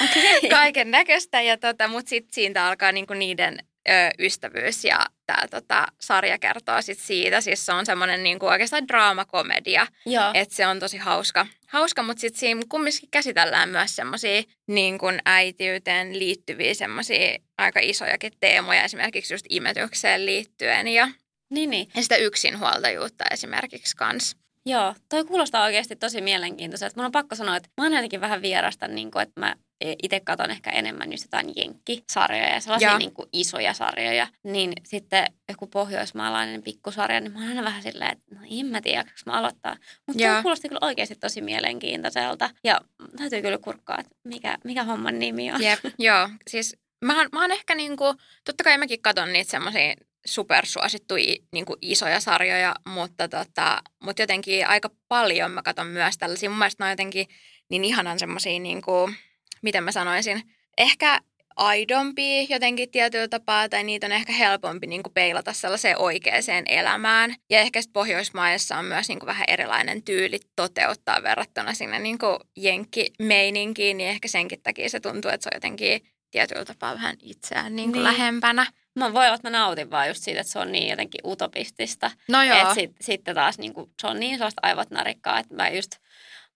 [0.04, 0.50] okay.
[0.50, 1.38] kaiken näköistä.
[1.60, 6.98] Tota, Mutta sitten siitä alkaa niinku niiden ö, ystävyys ja tämä tota, sarja kertoo sit
[6.98, 7.40] siitä.
[7.40, 9.86] Siis se on semmoinen niinku oikeastaan draamakomedia,
[10.34, 16.18] että se on tosi hauska, hauska mutta sitten siinä kumminkin käsitellään myös semmoisia niinku äitiyteen
[16.18, 21.08] liittyviä semmoisia aika isojakin teemoja, esimerkiksi just imetykseen liittyen ja,
[21.50, 21.88] niin, niin.
[21.94, 24.41] ja sitä yksinhuoltajuutta esimerkiksi kanssa.
[24.66, 26.96] Joo, toi kuulostaa oikeasti tosi mielenkiintoiselta.
[26.96, 29.56] Mun on pakko sanoa, että mä oon jotenkin vähän vierasta, niin kuin, että mä
[30.02, 34.26] itse katon ehkä enemmän just jotain jenkkisarjoja ja sellaisia niin kuin isoja sarjoja.
[34.44, 38.80] Niin sitten joku pohjoismaalainen pikkusarja, niin mä oon aina vähän silleen, että no en mä
[38.80, 39.76] tiedä, mä aloittaa.
[40.06, 42.50] Mutta se kuulosti kyllä oikeasti tosi mielenkiintoiselta.
[42.64, 42.80] Ja
[43.18, 45.62] täytyy kyllä kurkkaa, että mikä, mikä homman nimi on.
[45.62, 46.28] Jep, joo.
[46.50, 49.94] Siis mä oon, mä oon ehkä niinku, totta kai mäkin katon niitä semmoisia
[50.26, 56.50] supersuosittuja niin kuin isoja sarjoja, mutta, tota, mutta jotenkin aika paljon mä katson myös tällaisia.
[56.50, 57.26] Mun mielestä ne on jotenkin
[57.70, 59.16] niin ihanan semmoisia, niin kuin,
[59.62, 60.42] miten mä sanoisin,
[60.78, 61.20] ehkä
[61.56, 67.34] aidompi jotenkin tietyllä tapaa, tai niitä on ehkä helpompi niin kuin peilata sellaiseen oikeaan elämään.
[67.50, 72.18] Ja ehkä sitten Pohjoismaissa on myös niin kuin vähän erilainen tyyli toteuttaa verrattuna sinne niin
[72.18, 77.16] kuin jenkkimeininkiin, niin ehkä senkin takia se tuntuu, että se on jotenkin tietyllä tapaa vähän
[77.22, 78.04] itseään niin kuin niin.
[78.04, 78.66] lähempänä.
[78.98, 82.10] Mä voi olla, että mä nautin vaan just siitä, että se on niin jotenkin utopistista.
[82.28, 82.58] No joo.
[82.58, 85.90] Että sit, sitten taas niin kuin, se on niin sellaista aivot narikkaa, että mä just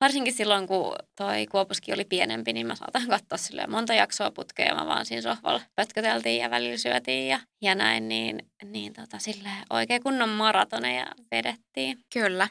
[0.01, 4.75] varsinkin silloin, kun toi Kuopuskin oli pienempi, niin mä saatan katsoa silleen monta jaksoa putkea.
[4.75, 9.65] Mä vaan siinä sohvalla pötköteltiin ja välillä syötiin ja, ja näin, niin, niin tota, silleen
[9.71, 11.99] oikein kunnon maratoneja vedettiin.
[12.13, 12.49] Kyllä.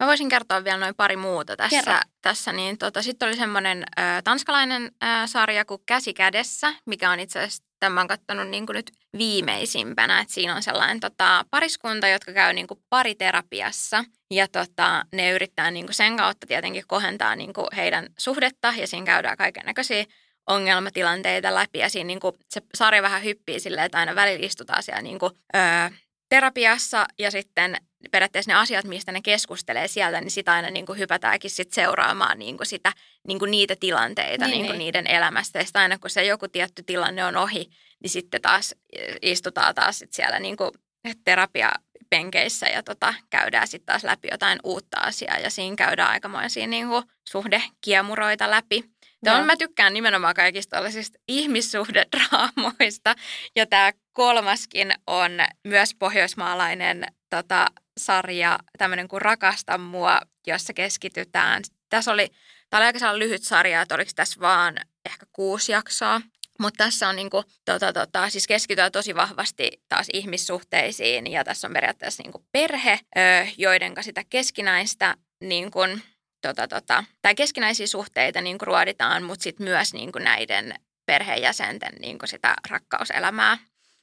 [0.00, 1.76] Mä voisin kertoa vielä noin pari muuta tässä.
[2.22, 3.84] tässä niin tota, Sitten oli semmoinen
[4.24, 8.66] tanskalainen ö, sarja kuin Käsi kädessä, mikä on itse asiassa tämän mä oon katsonut niin
[8.66, 14.04] kuin nyt viimeisimpänä, että siinä on sellainen tota, pariskunta, jotka käy niin kuin pariterapiassa.
[14.30, 18.74] Ja tota, ne yrittää niin kuin sen kautta tietenkin kohentaa niin kuin heidän suhdetta.
[18.76, 20.04] Ja siinä käydään kaiken näköisiä
[20.46, 21.78] ongelmatilanteita läpi.
[21.78, 25.18] Ja siinä niin kuin se sarja vähän hyppii silleen, että aina välillä istutaan siellä niin
[25.18, 25.90] kuin, öö,
[26.28, 27.06] terapiassa.
[27.18, 27.76] Ja sitten
[28.10, 32.38] periaatteessa ne asiat, mistä ne keskustelee sieltä, niin sitä aina niin kuin hypätäänkin sit seuraamaan
[32.38, 32.92] niin kuin sitä,
[33.28, 34.78] niin kuin niitä tilanteita niin, niin kuin niin.
[34.78, 35.58] niiden elämästä.
[35.58, 37.70] Ja aina kun se joku tietty tilanne on ohi,
[38.02, 38.74] niin sitten taas
[39.22, 40.70] istutaan taas sit siellä niin kuin
[41.24, 45.38] terapiapenkeissä ja tota, käydään sitten taas läpi jotain uutta asiaa.
[45.38, 48.84] Ja siinä käydään aikamoisia niin kuin suhdekiemuroita läpi.
[49.24, 53.14] Tämä mä tykkään nimenomaan kaikista tällaisista ihmissuhdedraamoista.
[53.56, 55.30] Ja tämä kolmaskin on
[55.64, 57.66] myös pohjoismaalainen tota,
[57.98, 61.62] sarja, tämmöinen kuin Rakasta mua, jossa keskitytään.
[61.88, 62.28] Tässä oli,
[62.70, 64.76] tämä oli aika lyhyt sarja, että oliko tässä vaan
[65.06, 66.20] ehkä kuusi jaksoa.
[66.58, 71.72] Mutta tässä on niinku, tota, tota, siis keskitytään tosi vahvasti taas ihmissuhteisiin ja tässä on
[71.72, 73.00] periaatteessa niinku perhe,
[73.58, 75.80] joiden sitä keskinäistä niinku,
[76.40, 80.74] tota, tota, tai keskinäisiä suhteita niinku ruoditaan, mutta sitten myös niinku näiden
[81.06, 83.58] perheenjäsenten niinku sitä rakkauselämää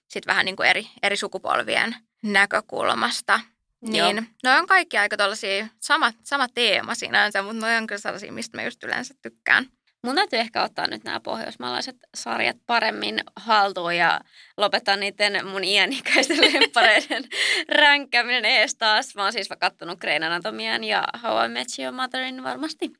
[0.10, 3.40] sitten vähän niinku eri, eri sukupolvien näkökulmasta.
[3.82, 8.32] Niin, no on kaikki aika tällaisia, sama, sama teema sinänsä, mutta ne on kyllä sellaisia,
[8.32, 9.66] mistä mä just yleensä tykkään.
[10.04, 14.22] Mun täytyy ehkä ottaa nyt nämä pohjoismaalaiset sarjat paremmin haltuun ja
[14.58, 17.24] lopettaa niiden mun iänikäisten lemppareiden
[17.70, 19.16] ränkkäminen ees taas.
[19.16, 22.92] Mä oon siis kattonut Grey's Anatomian ja How I Met Your Motherin varmasti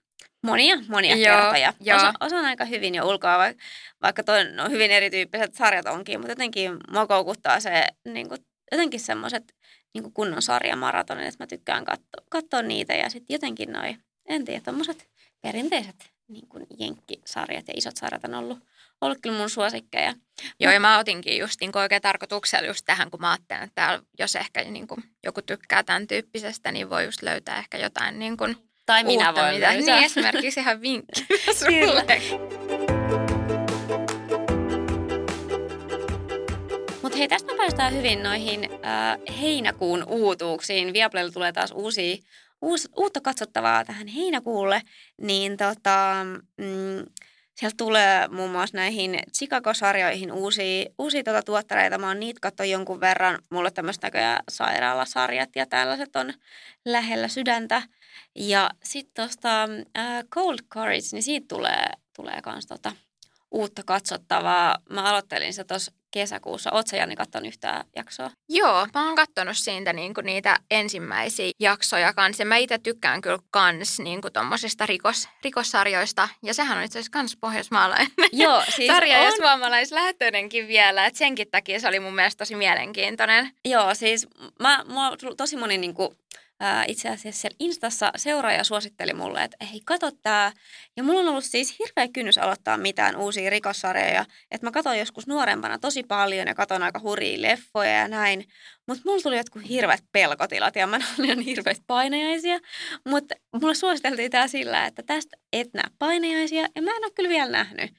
[0.44, 1.74] monia, monia joo, kertoja.
[1.80, 1.98] Joo.
[1.98, 3.38] Osa, osaan aika hyvin jo ulkoa,
[4.02, 8.40] vaikka toi, no, hyvin erityyppiset sarjat onkin, mutta jotenkin mua koukuttaa se niin kuin,
[8.72, 9.56] jotenkin semmoiset
[9.94, 14.62] niin kunnon sarjamaratonin, että mä tykkään katsoa, katsoa niitä ja sitten jotenkin noin, en tiedä,
[14.62, 15.10] tommoset
[15.42, 18.60] perinteiset niin kuin jenkkisarjat ja isot sarjat on ollut,
[19.02, 20.14] ollut kyllä mun suosikkeja.
[20.60, 24.36] Joo, ja mä otinkin just niin oikein tarkoituksella just tähän, kun mä ajattelen, että jos
[24.36, 28.70] ehkä niin kuin joku tykkää tämän tyyppisestä, niin voi just löytää ehkä jotain niin kuin
[28.86, 29.96] tai minä uutta, voin mitä, löytää.
[29.96, 31.26] Niin, esimerkiksi ihan vinkki
[31.60, 32.69] sulle.
[37.20, 40.94] Hei, tästä päästään hyvin noihin äh, heinäkuun uutuuksiin.
[40.94, 42.18] Viaplaylla tulee taas uusia,
[42.62, 44.82] uus, uutta katsottavaa tähän heinäkuulle,
[45.22, 46.26] niin tota,
[46.58, 47.06] mm,
[47.56, 51.98] sieltä tulee muun muassa näihin Chicago-sarjoihin uusia, uusia tota tuottareita.
[51.98, 53.40] Mä oon niitä katsoa jonkun verran.
[53.50, 56.34] Mulle tämmöistä näköjään sairaalasarjat ja tällaiset on
[56.86, 57.82] lähellä sydäntä.
[58.36, 62.92] Ja sitten tuosta äh, Cold Courage, niin siitä tulee, tulee kans tota,
[63.52, 64.78] uutta katsottavaa.
[64.90, 66.72] Mä aloittelin se tuossa kesäkuussa.
[66.72, 68.32] Oletko Janni katsonut yhtään jaksoa?
[68.50, 72.46] Joo, mä oon katsonut siitä niinku niitä ensimmäisiä jaksoja kanssa.
[72.46, 76.30] Mä itse tykkään kyllä kans niinku tommosista rikos, rikossarjoista.
[76.44, 81.06] Ja sehän on itse asiassa kans pohjoismaalainen Joo, siis sarja on, ja suomalaislähtöinenkin vielä.
[81.06, 83.52] Et senkin takia se oli mun mielestä tosi mielenkiintoinen.
[83.66, 84.28] Joo, siis
[84.60, 86.16] mä, mua tosi moni niinku,
[86.60, 90.52] ää, itse asiassa siellä Instassa seuraaja suositteli mulle, että hei, kato tää.
[90.98, 94.26] Ja mulla on ollut siis hirveä kynnys aloittaa mitään uusia rikossarjoja.
[94.52, 98.46] Että mä katson joskus nuorempana tosi paljon ja katon aika hurjia leffoja ja näin.
[98.88, 101.00] Mutta mulla tuli jotkut hirveät pelkotilat ja mä
[101.32, 102.60] on hirveät painajaisia.
[103.06, 107.30] Mutta mulle suositeltiin tää sillä, että tästä et näe painajaisia ja mä en ole kyllä
[107.30, 107.92] vielä nähnyt.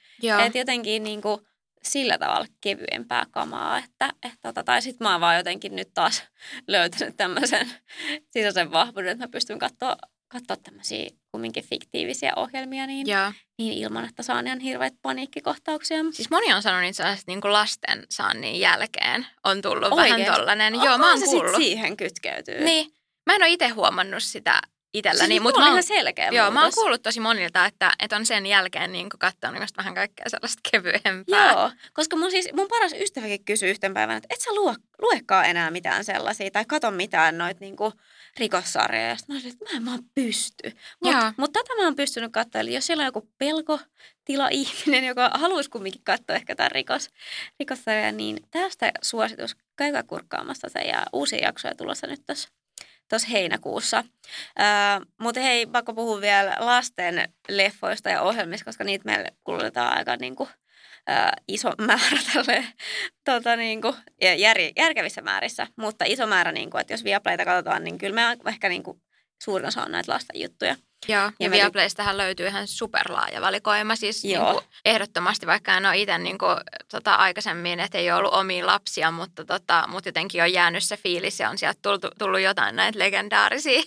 [0.47, 1.47] Että jotenkin niinku
[1.83, 3.79] sillä tavalla kevyempää kamaa.
[3.79, 6.23] Että, et, tota, tai sitten mä oon vaan jotenkin nyt taas
[6.69, 7.71] löytänyt tämmöisen
[8.33, 9.97] sisäisen vahvuuden, että mä pystyn katsoa,
[10.29, 13.33] katsoa tämmöisiä kumminkin fiktiivisiä ohjelmia niin, Joo.
[13.59, 15.97] niin ilman, että saan ihan hirveät paniikkikohtauksia.
[16.13, 20.21] Siis moni on sanonut itse asiassa, että niin lasten saannin jälkeen on tullut Oikeesti?
[20.23, 20.75] vähän tollanen.
[20.75, 21.55] Onko Joo, mä oon se kuullut.
[21.55, 22.61] sit siihen kytkeytyy?
[22.61, 22.91] Niin.
[23.27, 24.61] Mä en ole itse huomannut sitä
[24.95, 26.75] itselläni, siis mutta mä on oon, ihan selkeä joo, mä oon muutos.
[26.75, 31.53] kuullut tosi monilta, että, että on sen jälkeen niin katsonut just vähän kaikkea sellaista kevyempää.
[31.53, 35.45] Joo, koska mun, siis, mun paras ystäväkin kysyi yhten päivänä, että et sä luo, luekaan
[35.45, 37.93] enää mitään sellaisia tai kato mitään noita niinku
[38.39, 39.09] rikossarjoja.
[39.09, 40.73] Ja mä olin, että mä en vaan pysty.
[41.05, 42.61] Mutta mut tätä mä oon pystynyt katsoa.
[42.61, 47.09] Eli jos siellä on joku pelkotila ihminen, joka haluaisi kumminkin katsoa ehkä tämän rikos,
[47.61, 49.57] rikossarjaa, niin tästä suositus.
[49.77, 52.49] Käykää kurkkaamassa se ja uusia jaksoja tulossa nyt tuossa
[53.11, 54.05] tuossa heinäkuussa.
[54.57, 60.17] Ää, mutta hei, pakko puhua vielä lasten leffoista ja ohjelmista, koska niitä meille kulutetaan aika
[60.17, 60.49] niinku,
[61.07, 62.65] ää, iso määrä tälle,
[63.25, 65.67] tota, niinku, ja jär, järkevissä määrissä.
[65.77, 69.01] Mutta iso määrä, niinku, että jos Viaplayta katsotaan, niin kyllä me ehkä niinku,
[69.43, 70.77] suurin osa on näitä lasten juttuja.
[71.09, 73.97] Joo, Ja ja mä Viaplaystähän löytyy ihan superlaaja valikoima.
[73.97, 74.45] Siis Joo.
[74.45, 76.57] niin kuin, ehdottomasti, vaikka en ole itse niin kuin,
[76.91, 80.97] tota, aikaisemmin, että ei ole ollut omia lapsia, mutta, tota, mutta jotenkin on jäänyt se
[80.97, 83.83] fiilis ja on sieltä tullut, tullut jotain näitä legendaarisia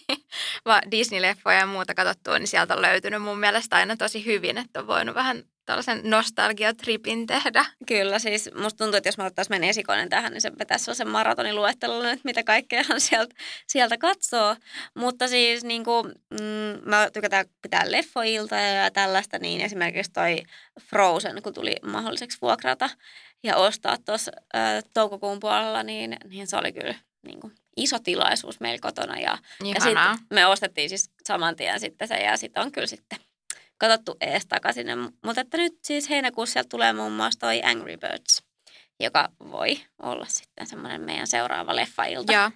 [0.92, 4.88] Disney-leffoja ja muuta katsottua, niin sieltä on löytynyt mun mielestä aina tosi hyvin, että on
[4.88, 7.66] voinut vähän tällaisen nostalgiatripin tehdä.
[7.88, 11.10] Kyllä, siis musta tuntuu, että jos mä ottaisin meidän esikoinen tähän, niin se vetäisi sen
[11.10, 13.36] maratonin luettelun, että mitä kaikkea hän sieltä,
[13.68, 14.56] sieltä katsoo.
[14.96, 20.44] Mutta siis niin kuin, mm, mä tykätään pitää leffoilta ja tällaista, niin esimerkiksi toi
[20.82, 22.90] Frozen, kun tuli mahdolliseksi vuokrata
[23.44, 28.60] ja ostaa tuossa äh, toukokuun puolella, niin, niin se oli kyllä niin kuin, iso tilaisuus
[28.60, 29.20] meillä kotona.
[29.20, 33.20] Ja, ja sitten me ostettiin siis saman tien sitten se ja sitten on kyllä sitten
[33.88, 34.88] katsottu ees takaisin.
[35.26, 38.44] Mutta että nyt siis heinäkuussa sieltä tulee muun muassa toi Angry Birds,
[39.00, 42.52] joka voi olla sitten semmoinen meidän seuraava leffailta Joo.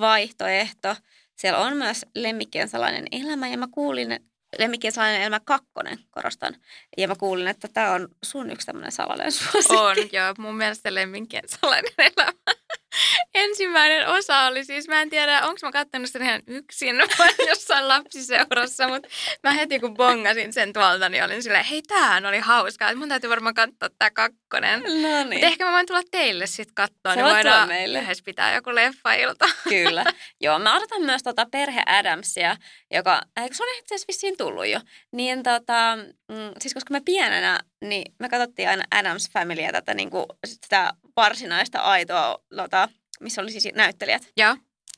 [0.00, 0.96] vaihtoehto.
[1.36, 4.20] Siellä on myös Lemmikkien salainen elämä ja mä kuulin,
[4.58, 6.56] Lemmikkien salainen elämä kakkonen, korostan.
[6.98, 9.76] Ja mä kuulin, että tämä on sun yksi tämmöinen salainen suosikki.
[9.76, 10.34] On, joo.
[10.38, 12.32] Mun mielestä Lemminkien salainen elämä.
[13.34, 17.88] Ensimmäinen osa oli siis, mä en tiedä, onko mä katsonut sen ihan yksin vai jossain
[17.88, 19.08] lapsiseurassa, mutta
[19.42, 23.08] mä heti kun bongasin sen tuolta, niin olin silleen, hei tämähän oli hauskaa, että mun
[23.08, 24.80] täytyy varmaan katsoa tää kakkonen.
[24.80, 27.98] No Mutta ehkä mä voin tulla teille sitten katsoa, niin voidaan meille.
[27.98, 29.48] yhdessä pitää joku leffailta.
[29.68, 30.04] Kyllä.
[30.40, 32.56] Joo, mä odotan myös tota perhe Adamsia,
[32.90, 34.80] joka, eikö se on itse asiassa vissiin tullut jo.
[35.12, 35.98] Niin tota,
[36.32, 41.78] mm, siis koska me pienenä, niin me katsottiin aina Adams Familyä, tätä niinku, sitä varsinaista
[41.78, 42.88] aitoa, tota,
[43.20, 44.22] missä oli siis näyttelijät.
[44.36, 44.56] Joo.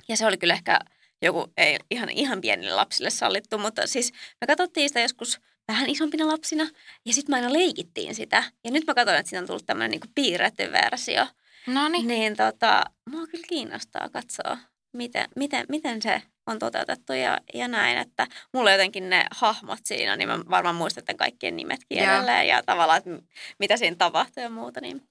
[0.08, 0.78] Ja se oli kyllä ehkä
[1.22, 6.26] joku, ei ihan, ihan pienille lapsille sallittu, mutta siis me katsottiin sitä joskus vähän isompina
[6.26, 6.68] lapsina,
[7.06, 8.44] ja sitten me aina leikittiin sitä.
[8.64, 11.26] Ja nyt mä katson, että siitä on tullut tämmöinen niinku piirretty versio.
[11.66, 12.06] No niin.
[12.06, 14.58] Niin tota, mua kyllä kiinnostaa katsoa,
[14.92, 20.16] miten, miten, miten se on toteutettu ja, ja näin, että mulla jotenkin ne hahmot siinä,
[20.16, 22.12] niin mä varmaan muistan kaikkien nimetkin Joo.
[22.12, 23.10] edelleen ja tavallaan, että
[23.58, 25.02] mitä siinä tapahtuu ja muuta, niin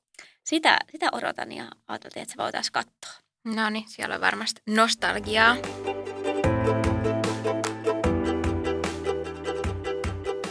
[0.44, 3.24] sitä, sitä odotan ja ajattelin, että se voitaisiin katsoa.
[3.46, 5.56] No niin, siellä on varmasti nostalgiaa.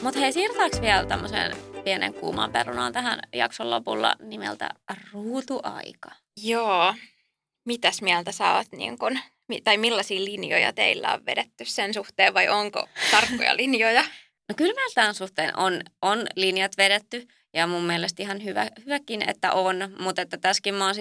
[0.02, 4.70] Mutta hei, siirtääkö vielä tämmöisen pienen kuumaan perunaan tähän jakson lopulla nimeltä
[5.12, 6.10] ruutuaika?
[6.36, 6.94] Joo.
[7.64, 9.18] Mitäs mieltä sä oot, niin kun,
[9.64, 14.04] tai millaisia linjoja teillä on vedetty sen suhteen vai onko tarkkoja linjoja?
[14.48, 19.30] No kyllä meillä tämän suhteen on, on linjat vedetty ja mun mielestä ihan hyvä, hyväkin,
[19.30, 20.94] että on, mutta että tässäkin mä oon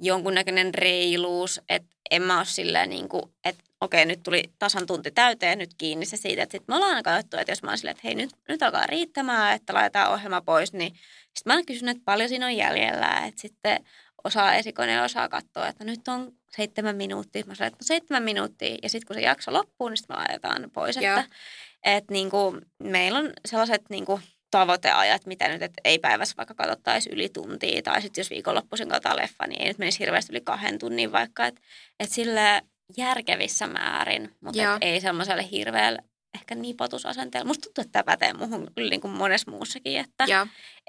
[0.00, 5.10] jonkunnäköinen reiluus, että en mä ole silleen niin kuin, että okei, nyt tuli tasan tunti
[5.10, 7.96] täyteen nyt kiinni se siitä, että sit me ollaan katsottu, että jos mä oon silleen,
[7.96, 11.96] että hei nyt, nyt alkaa riittämään, että laitetaan ohjelma pois, niin sitten mä oon kysynyt,
[11.96, 13.84] että paljon siinä on jäljellä, että sitten
[14.24, 17.42] osaa esikoinen ja osaa katsoa, että nyt on seitsemän minuuttia.
[17.46, 20.20] Mä sanoin, että no seitsemän minuuttia ja sitten kun se jakso loppuu, niin sitten me
[20.20, 20.96] laitetaan pois.
[20.96, 21.18] Joo.
[21.18, 21.36] Että,
[21.84, 26.54] että niin kuin, meillä on sellaiset niin kuin, tavoiteajat, mitä nyt, että ei päivässä vaikka
[26.54, 30.40] katsottaisi yli tuntia, tai sitten jos viikonloppuisin katsotaan leffa, niin ei nyt menisi hirveästi yli
[30.40, 31.60] kahden tunnin vaikka, että,
[32.00, 32.62] että sille
[32.96, 36.02] järkevissä määrin, mutta ei semmoiselle hirveälle
[36.34, 37.46] ehkä nipotusasenteella.
[37.46, 40.24] Musta tuntuu, että tämä pätee muuhun niin kuin monessa muussakin, että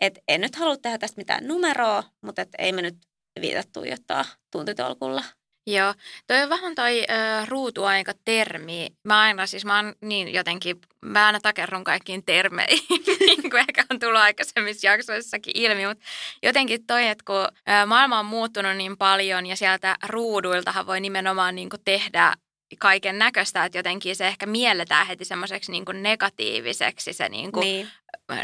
[0.02, 2.96] et en nyt halua tehdä tästä mitään numeroa, mutta et ei me nyt
[3.42, 5.24] viitattu jotain tuntitolkulla.
[5.68, 5.94] Joo,
[6.28, 8.88] toi on vähän toi äh, ruutuaika-termi.
[9.04, 12.86] Mä aina siis, mä oon niin jotenkin, mä aina takerrun kaikkiin termeihin,
[13.28, 16.04] niin kuin ehkä on tullut aikaisemmissa jaksoissakin ilmi, mutta
[16.44, 17.48] jotenkin toi, että kun
[17.88, 22.34] maailma on muuttunut niin paljon ja sieltä ruuduiltahan voi nimenomaan niin kuin tehdä
[22.80, 27.90] kaiken näköistä, että jotenkin se ehkä mielletään heti semmoiseksi niin negatiiviseksi se niin kuin niin.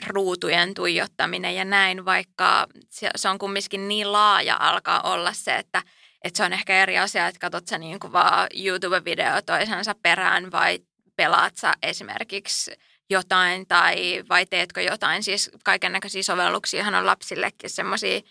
[0.08, 2.68] ruutujen tuijottaminen ja näin, vaikka
[3.16, 5.84] se on kumminkin niin laaja alkaa olla se, että–
[6.24, 10.52] että se on ehkä eri asia, että katsot sä niin kuin vaan YouTube-video toisensa perään
[10.52, 10.80] vai
[11.16, 12.72] pelaat sä esimerkiksi
[13.10, 15.24] jotain tai vai teetkö jotain.
[15.24, 18.22] Siis kaiken näköisiä sovelluksiahan on lapsillekin semmoisia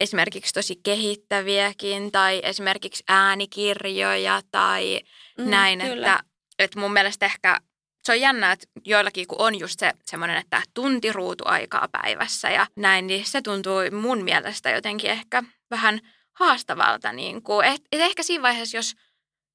[0.00, 5.00] esimerkiksi tosi kehittäviäkin tai esimerkiksi äänikirjoja tai
[5.38, 6.12] mm, näin, kyllä.
[6.12, 6.24] että,
[6.58, 7.60] että mun mielestä ehkä
[8.04, 12.66] se on jännä, että joillakin kun on just se semmoinen, että tunti ruutuaikaa päivässä ja
[12.76, 16.00] näin, niin se tuntuu mun mielestä jotenkin ehkä vähän–
[16.38, 17.12] haastavalta.
[17.12, 18.94] Niin kuin, et, et ehkä siinä vaiheessa, jos,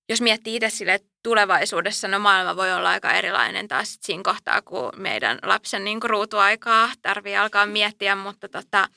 [0.09, 4.61] jos miettii itse sille, että tulevaisuudessa no maailma voi olla aika erilainen taas siinä kohtaa,
[4.61, 8.88] kun meidän lapsen niin kuin ruutuaikaa tarvii alkaa miettiä, mutta, tota,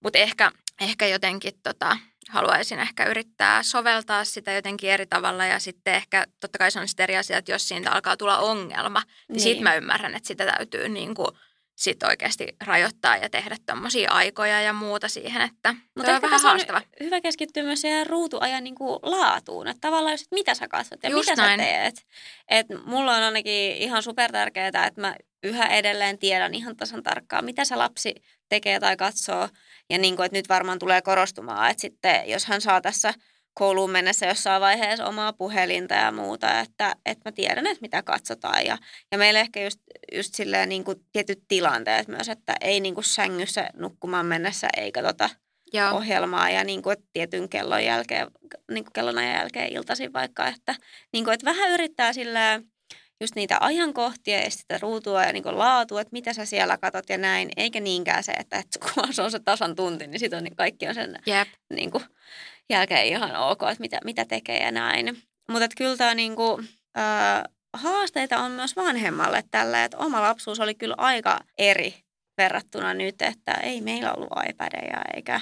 [0.00, 1.96] mutta ehkä, ehkä jotenkin tota,
[2.28, 6.88] haluaisin ehkä yrittää soveltaa sitä jotenkin eri tavalla ja sitten ehkä totta kai se on
[6.88, 9.40] sitten eri asia, että jos siitä alkaa tulla ongelma, niin, niin.
[9.40, 11.28] siitä mä ymmärrän, että sitä täytyy niin kuin
[11.76, 16.78] sitten oikeasti rajoittaa ja tehdä tuommoisia aikoja ja muuta siihen, että Mutta on vähän haastava.
[16.78, 20.68] On hyvä keskittyä myös siihen ruutuajan niin kuin laatuun, että tavallaan just, että mitä sä
[20.68, 21.60] katsot ja Just mitä näin.
[21.60, 22.06] sä teet.
[22.48, 27.44] Et mulla on ainakin ihan super tärkeää, että mä yhä edelleen tiedän ihan tasan tarkkaan,
[27.44, 28.14] mitä se lapsi
[28.48, 29.48] tekee tai katsoo.
[29.90, 33.14] Ja niin kuin, että nyt varmaan tulee korostumaan, että sitten jos hän saa tässä–
[33.54, 38.66] kouluun mennessä jossain vaiheessa omaa puhelinta ja muuta, että, että mä tiedän, että mitä katsotaan.
[38.66, 38.78] Ja,
[39.12, 39.80] ja meillä ehkä just,
[40.12, 44.92] just silleen niin kuin tietyt tilanteet myös, että ei niin kuin sängyssä nukkumaan mennessä ei
[44.92, 45.30] katsota
[45.72, 45.96] Joo.
[45.96, 48.26] ohjelmaa ja niin kuin, että tietyn kellon jälkeen,
[48.70, 50.74] niin kuin kellonajan jälkeen iltaisin vaikka, että,
[51.12, 52.64] niin kuin, että vähän yrittää silleen,
[53.20, 57.18] just niitä ajankohtia ja sitä ruutua ja niin laatua, että mitä sä siellä katot ja
[57.18, 60.44] näin, eikä niinkään se, että, että kun se on se tasan tunti, niin sitten on,
[60.44, 61.48] niin kaikki on sen yep.
[61.74, 62.04] niin kuin,
[62.70, 65.22] jälkeen ihan ok, että mitä, mitä tekee ja näin.
[65.48, 66.60] Mutta kyllä tämä niinku,
[66.98, 67.42] äh,
[67.72, 71.94] haasteita on myös vanhemmalle tällä, että oma lapsuus oli kyllä aika eri
[72.38, 75.40] verrattuna nyt, että ei meillä ollut iPadeja eikä,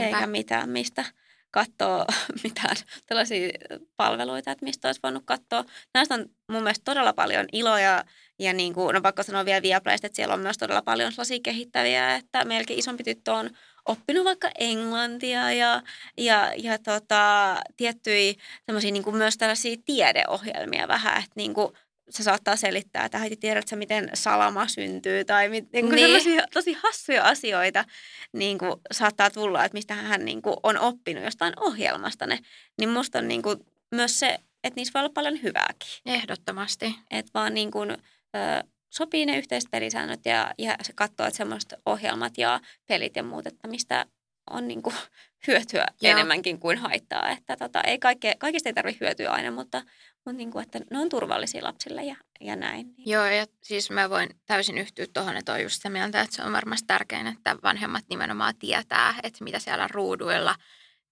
[0.00, 1.04] eikä mitään, mistä
[1.50, 2.04] katsoa
[2.44, 3.48] mitään tällaisia
[3.96, 5.64] palveluita, että mistä olisi voinut katsoa.
[5.94, 8.04] Näistä on mun mielestä todella paljon iloja
[8.38, 11.38] ja niin kuin, no pakko sanoa vielä Viaplaysta, että siellä on myös todella paljon sellaisia
[11.42, 13.50] kehittäviä, että meilläkin isompi tyttö on
[13.88, 15.82] oppinut vaikka englantia ja,
[16.16, 18.34] ja, ja tota, tiettyjä
[18.66, 21.72] semmoisia niin myös tällaisia tiedeohjelmia vähän, että niin kuin
[22.10, 26.42] se saattaa selittää, että heti tiedätkö miten salama syntyy tai mit, niin kuin niin.
[26.54, 27.84] tosi hassuja asioita
[28.32, 32.38] niin kuin saattaa tulla, että mistä hän niin kuin on oppinut jostain ohjelmasta ne.
[32.78, 33.58] Niin musta on niin kuin
[33.94, 35.88] myös se, että niissä voi olla paljon hyvääkin.
[36.06, 36.94] Ehdottomasti.
[37.10, 41.74] Että vaan niin kuin, ö, sopii ne yhteiset pelisäännöt ja, ja se katsoo, että semmoiset
[41.86, 44.06] ohjelmat ja pelit ja muut, että mistä
[44.50, 44.96] on niin kuin
[45.46, 46.12] hyötyä Joo.
[46.12, 47.30] enemmänkin kuin haittaa.
[47.30, 49.82] Että tota, ei kaikke, kaikista ei tarvitse hyötyä aina, mutta,
[50.24, 52.94] mutta niin kuin, että ne on turvallisia lapsille ja, ja näin.
[52.98, 56.42] Joo, ja siis mä voin täysin yhtyä tuohon, että on just se mieltä, että se
[56.42, 60.54] on varmasti tärkein, että vanhemmat nimenomaan tietää, että mitä siellä ruuduilla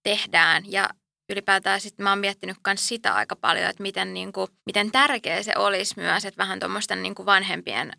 [0.03, 0.91] tehdään ja
[1.31, 5.43] ylipäätään sitten mä oon miettinyt myös sitä aika paljon, että miten, niin kuin, miten tärkeä
[5.43, 7.93] se olisi myös, että vähän tuommoisten niin vanhempien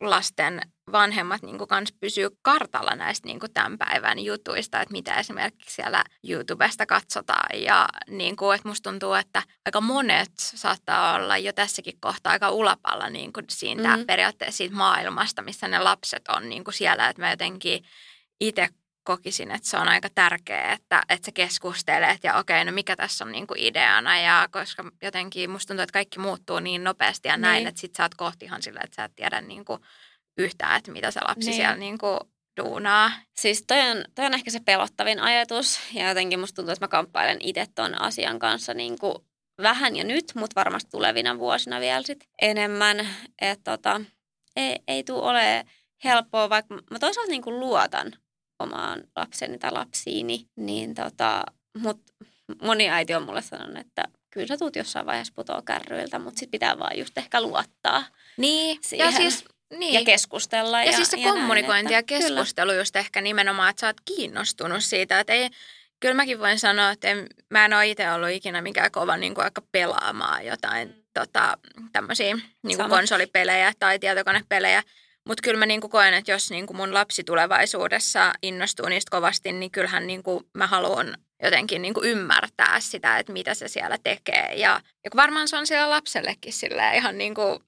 [0.00, 0.60] lasten
[0.92, 5.74] vanhemmat niin kuin kans pysyy kartalla näistä niin kuin tämän päivän jutuista, että mitä esimerkiksi
[5.74, 7.62] siellä YouTubesta katsotaan.
[7.62, 12.50] Ja niin kuin, että musta tuntuu, että aika monet saattaa olla jo tässäkin kohtaa aika
[12.50, 14.06] ulapalla niin kuin siitä mm.
[14.06, 17.84] periaatteessa siitä maailmasta, missä ne lapset on niin kuin siellä, että mä jotenkin
[18.40, 18.68] itse
[19.04, 23.24] kokisin, että se on aika tärkeää, että, että sä keskustelet ja okei, no mikä tässä
[23.24, 27.36] on niin kuin ideana ja koska jotenkin musta tuntuu, että kaikki muuttuu niin nopeasti ja
[27.36, 27.68] näin, niin.
[27.68, 29.80] että sit sä oot kohtihan sillä, että sä et tiedä niin kuin
[30.38, 31.56] yhtään, että mitä se lapsi niin.
[31.56, 32.20] siellä niin kuin
[32.62, 33.12] duunaa.
[33.36, 36.88] Siis toi on, toi on ehkä se pelottavin ajatus ja jotenkin musta tuntuu, että mä
[36.88, 39.14] kamppailen itse ton asian kanssa niin kuin
[39.62, 43.08] vähän jo nyt, mutta varmasti tulevina vuosina vielä sit enemmän.
[43.40, 44.00] Että tota,
[44.56, 45.64] ei, ei tule ole
[46.04, 48.12] helppoa, vaikka mä toisaalta niin kuin luotan
[48.64, 51.44] omaan lapseni tai lapsiini, niin tota,
[51.78, 52.00] mut
[52.62, 56.50] moni äiti on mulle sanonut, että kyllä sä tuut jossain vaiheessa putoa kärryiltä, mutta sit
[56.50, 58.04] pitää vaan just ehkä luottaa
[58.36, 59.06] Niin, siihen.
[59.06, 59.44] ja siis
[59.78, 59.94] niin.
[59.94, 60.80] ja keskustella.
[60.80, 62.80] Ja, ja siis se ja kommunikointi näin, ja keskustelu kyllä.
[62.80, 65.50] just ehkä nimenomaan, että sä oot kiinnostunut siitä, että ei,
[66.00, 69.34] kyllä mäkin voin sanoa, että en, mä en ole itse ollut ikinä mikään kova niin
[69.34, 70.94] kuin aika pelaamaan jotain mm.
[71.14, 71.58] tota,
[71.92, 74.82] tämmöisiä niin kuin konsolipelejä tai tietokonepelejä.
[75.28, 79.70] Mutta kyllä mä niinku koen, että jos niinku mun lapsi tulevaisuudessa innostuu niistä kovasti, niin
[79.70, 84.54] kyllähän niinku mä haluan jotenkin niinku ymmärtää sitä, että mitä se siellä tekee.
[84.54, 86.52] Ja, ja varmaan se on siellä lapsellekin
[86.96, 87.62] ihan niinku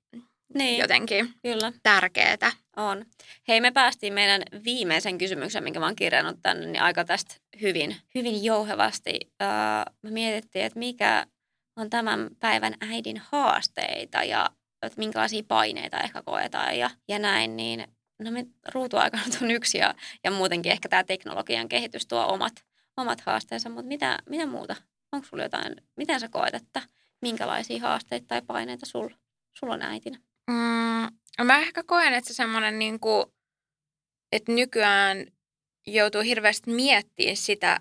[0.54, 1.72] niin, jotenkin kyllä.
[1.82, 2.52] tärkeää.
[2.76, 3.04] On.
[3.48, 7.96] Hei, me päästiin meidän viimeisen kysymyksen, minkä mä oon kirjannut tänne, niin aika tästä hyvin,
[8.14, 9.18] hyvin jouhevasti.
[9.22, 11.26] Uh, me mietittiin, että mikä
[11.76, 14.50] on tämän päivän äidin haasteita ja
[14.82, 17.86] että minkälaisia paineita ehkä koetaan ja, ja näin, niin
[18.18, 22.52] no me ruutuaikana on yksi ja, ja muutenkin ehkä tämä teknologian kehitys tuo omat,
[22.96, 24.76] omat haasteensa, mutta mitä, mitä muuta?
[25.12, 26.82] Onko sulla jotain, miten sä koet, että
[27.22, 29.16] minkälaisia haasteita tai paineita sulla
[29.54, 30.18] sul on äitinä?
[30.50, 33.26] Mm, mä ehkä koen, että se semmoinen, niin kuin,
[34.32, 35.26] että nykyään
[35.86, 37.80] joutuu hirveästi miettimään sitä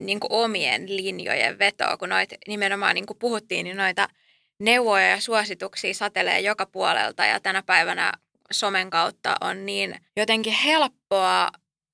[0.00, 4.08] niin kuin omien linjojen vetoa, kun noit nimenomaan niin kuin puhuttiin, niin noita–
[4.58, 8.12] neuvoja ja suosituksia satelee joka puolelta ja tänä päivänä
[8.52, 11.48] somen kautta on niin jotenkin helppoa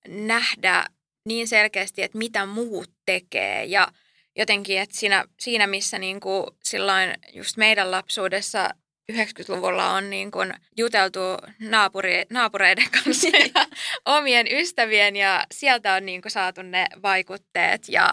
[0.08, 0.84] nähdä
[1.24, 3.64] niin selkeästi, että mitä muut tekee.
[3.64, 3.88] Ja
[4.36, 8.70] jotenkin, että siinä, siinä missä niin kuin silloin just meidän lapsuudessa
[9.12, 11.20] 90-luvulla on niin kuin juteltu
[11.58, 13.66] naapuri, naapureiden kanssa ja
[14.04, 18.12] omien ystävien ja sieltä on niin kuin saatu ne vaikutteet ja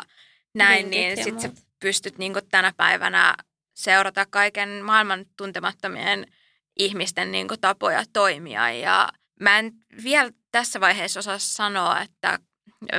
[0.54, 3.36] näin, niin sitten sä pystyt niin kuin tänä päivänä
[3.78, 6.28] seurata kaiken maailman tuntemattomien
[6.80, 8.72] ihmisten niin kuin, tapoja toimia.
[8.72, 9.10] Ja
[9.40, 9.72] mä en
[10.04, 12.40] vielä tässä vaiheessa osaa sanoa, että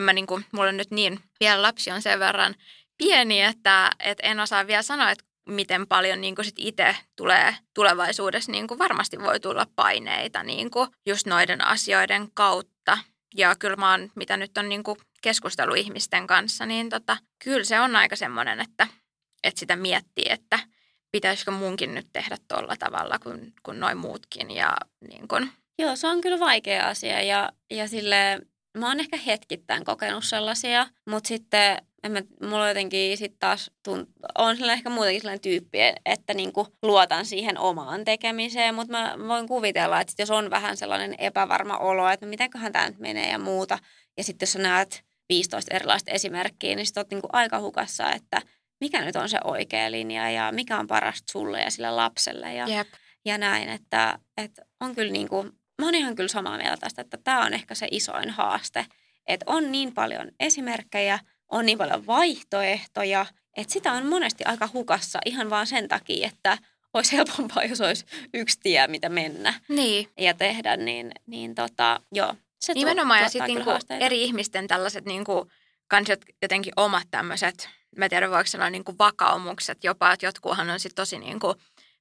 [0.01, 2.55] mä, niin kuin, mulla on nyt niin, vielä lapsi on sen verran
[2.99, 8.53] pieni, että, että en osaa vielä sanoa, että miten paljon niin sit itse tulee tulevaisuudessa,
[8.53, 12.99] niin kuin varmasti voi tulla paineita niin kuin just noiden asioiden kautta.
[13.37, 17.65] Ja kyllä mä oon, mitä nyt on niin kuin keskustelu ihmisten kanssa, niin tota, kyllä
[17.65, 18.87] se on aika semmoinen, että
[19.45, 20.59] että sitä miettii, että
[21.13, 24.51] pitäisikö munkin nyt tehdä tuolla tavalla kuin, kuin noin muutkin.
[24.51, 24.77] Ja,
[25.09, 25.51] niin kun.
[25.79, 28.41] Joo, se on kyllä vaikea asia ja, ja sille
[28.79, 34.09] mä oon ehkä hetkittäin kokenut sellaisia, mutta sitten en mä, mulla jotenkin sitten taas tunt,
[34.39, 39.49] on sillä ehkä muutenkin sellainen tyyppi, että niinku luotan siihen omaan tekemiseen, mutta mä voin
[39.49, 43.39] kuvitella, että jos on vähän sellainen epävarma olo, että no mitenköhän tämä nyt menee ja
[43.39, 43.79] muuta,
[44.17, 48.43] ja sitten jos sä näet 15 erilaista esimerkkiä, niin sitten oot niinku aika hukassa, että–
[48.81, 52.69] mikä nyt on se oikea linja ja mikä on parasta sulle ja sille lapselle ja,
[52.69, 52.89] Jep.
[53.25, 53.69] ja näin.
[53.69, 57.45] Että, että on kyllä niin kuin, mä oon ihan kyllä samaa mieltä tästä, että tämä
[57.45, 58.87] on ehkä se isoin haaste,
[59.27, 61.19] että on niin paljon esimerkkejä,
[61.49, 63.27] on niin paljon vaihtoehtoja,
[63.57, 66.59] että sitä on monesti aika hukassa ihan vaan sen takia, että
[66.95, 70.09] olisi helpompaa, jos olisi yksi tie, mitä mennä niin.
[70.19, 72.35] ja tehdä, niin, niin tota, joo.
[72.61, 73.71] Se Nimenomaan ja sitten niinku
[74.01, 75.51] eri ihmisten tällaiset niinku,
[75.89, 76.09] kans
[76.43, 77.69] jotenkin omat tämmöiset
[77.99, 81.55] mä tiedän voiko sanoa niin kuin vakaumukset jopa, että jotkuhan on sitten tosi niin kuin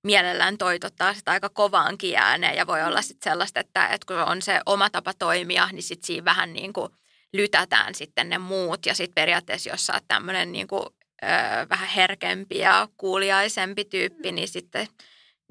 [0.04, 4.42] mielellään toitottaa sitä aika kovaankin ääneen ja voi olla sitten sellaista, että, että kun on
[4.42, 6.92] se oma tapa toimia, niin sitten siinä vähän niin kuin
[7.34, 10.84] lytätään sitten ne muut ja sitten periaatteessa jos sä oot tämmöinen niin kuin,
[11.24, 11.28] ö,
[11.70, 14.88] vähän herkempi ja kuuliaisempi tyyppi, niin sitten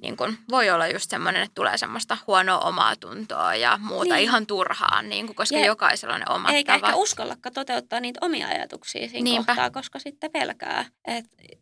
[0.02, 4.22] niin kun voi olla just semmoinen, että tulee semmoista huonoa omaa tuntoa ja muuta niin.
[4.24, 6.84] ihan turhaan, niin kun, koska ja jokaisella on ne omat Eikä tavat.
[6.84, 9.46] ehkä uskallakaan toteuttaa niitä omia ajatuksia siinä Niinpä.
[9.52, 10.84] kohtaa, koska sitten pelkää.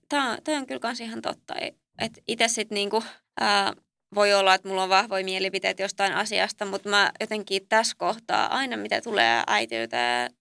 [0.09, 1.55] Tämä on kyllä kans ihan totta.
[1.99, 3.05] Että itse sitten niinku,
[3.41, 3.73] ää,
[4.15, 8.77] voi olla, että mulla on vahvoja mielipiteitä jostain asiasta, mutta mä jotenkin tässä kohtaa, aina
[8.77, 10.35] mitä tulee äitiyteen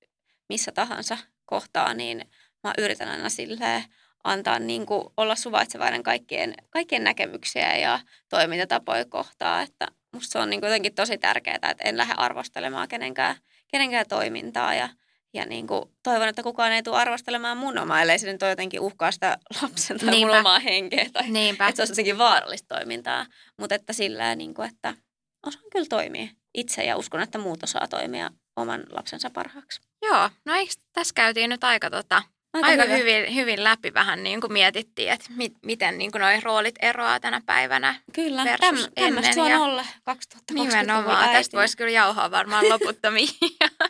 [0.50, 2.30] missä tahansa kohtaa, niin
[2.64, 3.84] mä yritän aina silleen
[4.24, 8.00] antaa niin kuin olla suvaitsevainen kaikkien, kaikkien näkemyksiä ja
[8.30, 12.88] toimintatapoja kohtaa, että musta se on niin kuin jotenkin tosi tärkeää, että en lähde arvostelemaan
[12.88, 13.36] kenenkään,
[13.68, 14.90] kenenkään toimintaa ja
[15.34, 18.52] ja niin kuin, toivon, että kukaan ei tule arvostelemaan mun omaa, ellei se nyt ole
[18.52, 21.06] jotenkin uhkaa sitä lapsen tai mun omaa henkeä.
[21.14, 21.68] Tai Niinpä.
[21.68, 23.26] että se olisi jotenkin vaarallista toimintaa.
[23.60, 24.94] Mutta että sillä niin kuin, että
[25.46, 29.82] osaan kyllä toimia itse ja uskon, että muut osaa toimia oman lapsensa parhaaksi.
[30.02, 32.24] Joo, no eikö tässä käytiin nyt aika tota,
[32.54, 36.40] Aika, Aika hyvin, hyvin läpi vähän niin kuin mietittiin, että mi, miten niin kuin noi
[36.40, 41.92] roolit eroaa tänä päivänä Kyllä, Täm, tämmöistä se on olla 2020 Nimenomaan, tästä voisi kyllä
[41.92, 43.30] jauhaa varmaan loputtomiin.
[43.62, 43.90] Ja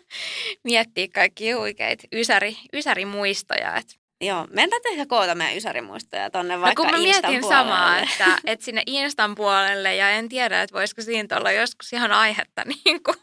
[0.64, 3.76] miettiä kaikki huikeita ysäri, ysärimuistoja.
[3.76, 7.50] Että Joo, meidän täytyy ehkä koota meidän ysärimuistoja tonne vaikka no, kun mä mietin puolelle.
[7.50, 12.12] samaa, että, että sinne Instan puolelle ja en tiedä, että voisiko siinä olla joskus ihan
[12.12, 13.18] aihetta niin kuin,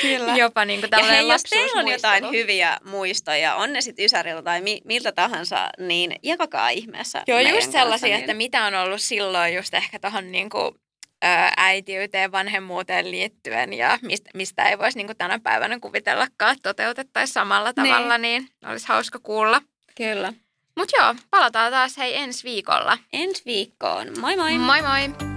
[0.00, 0.36] Kyllä.
[0.36, 4.42] jopa niin kuin ja hei, jos teillä on jotain hyviä muistoja, on ne sitten Ysäriltä
[4.42, 8.20] tai mi- miltä tahansa, niin jakakaa ihmeessä Joo, just sellaisia, kanssa, niin...
[8.20, 10.74] että mitä on ollut silloin just ehkä tuohon niin kuin
[11.56, 17.92] äitiyteen, vanhemmuuteen liittyen ja mistä, mistä ei voisi niin tänä päivänä kuvitellakaan toteutettaisiin samalla niin.
[17.92, 19.62] tavalla, niin, niin olisi hauska kuulla.
[20.00, 20.32] Kyllä.
[20.76, 22.98] Mutta joo, palataan taas hei ensi viikolla.
[23.12, 24.06] Ensi viikkoon.
[24.20, 24.58] Moi moi!
[24.58, 25.29] Moi moi!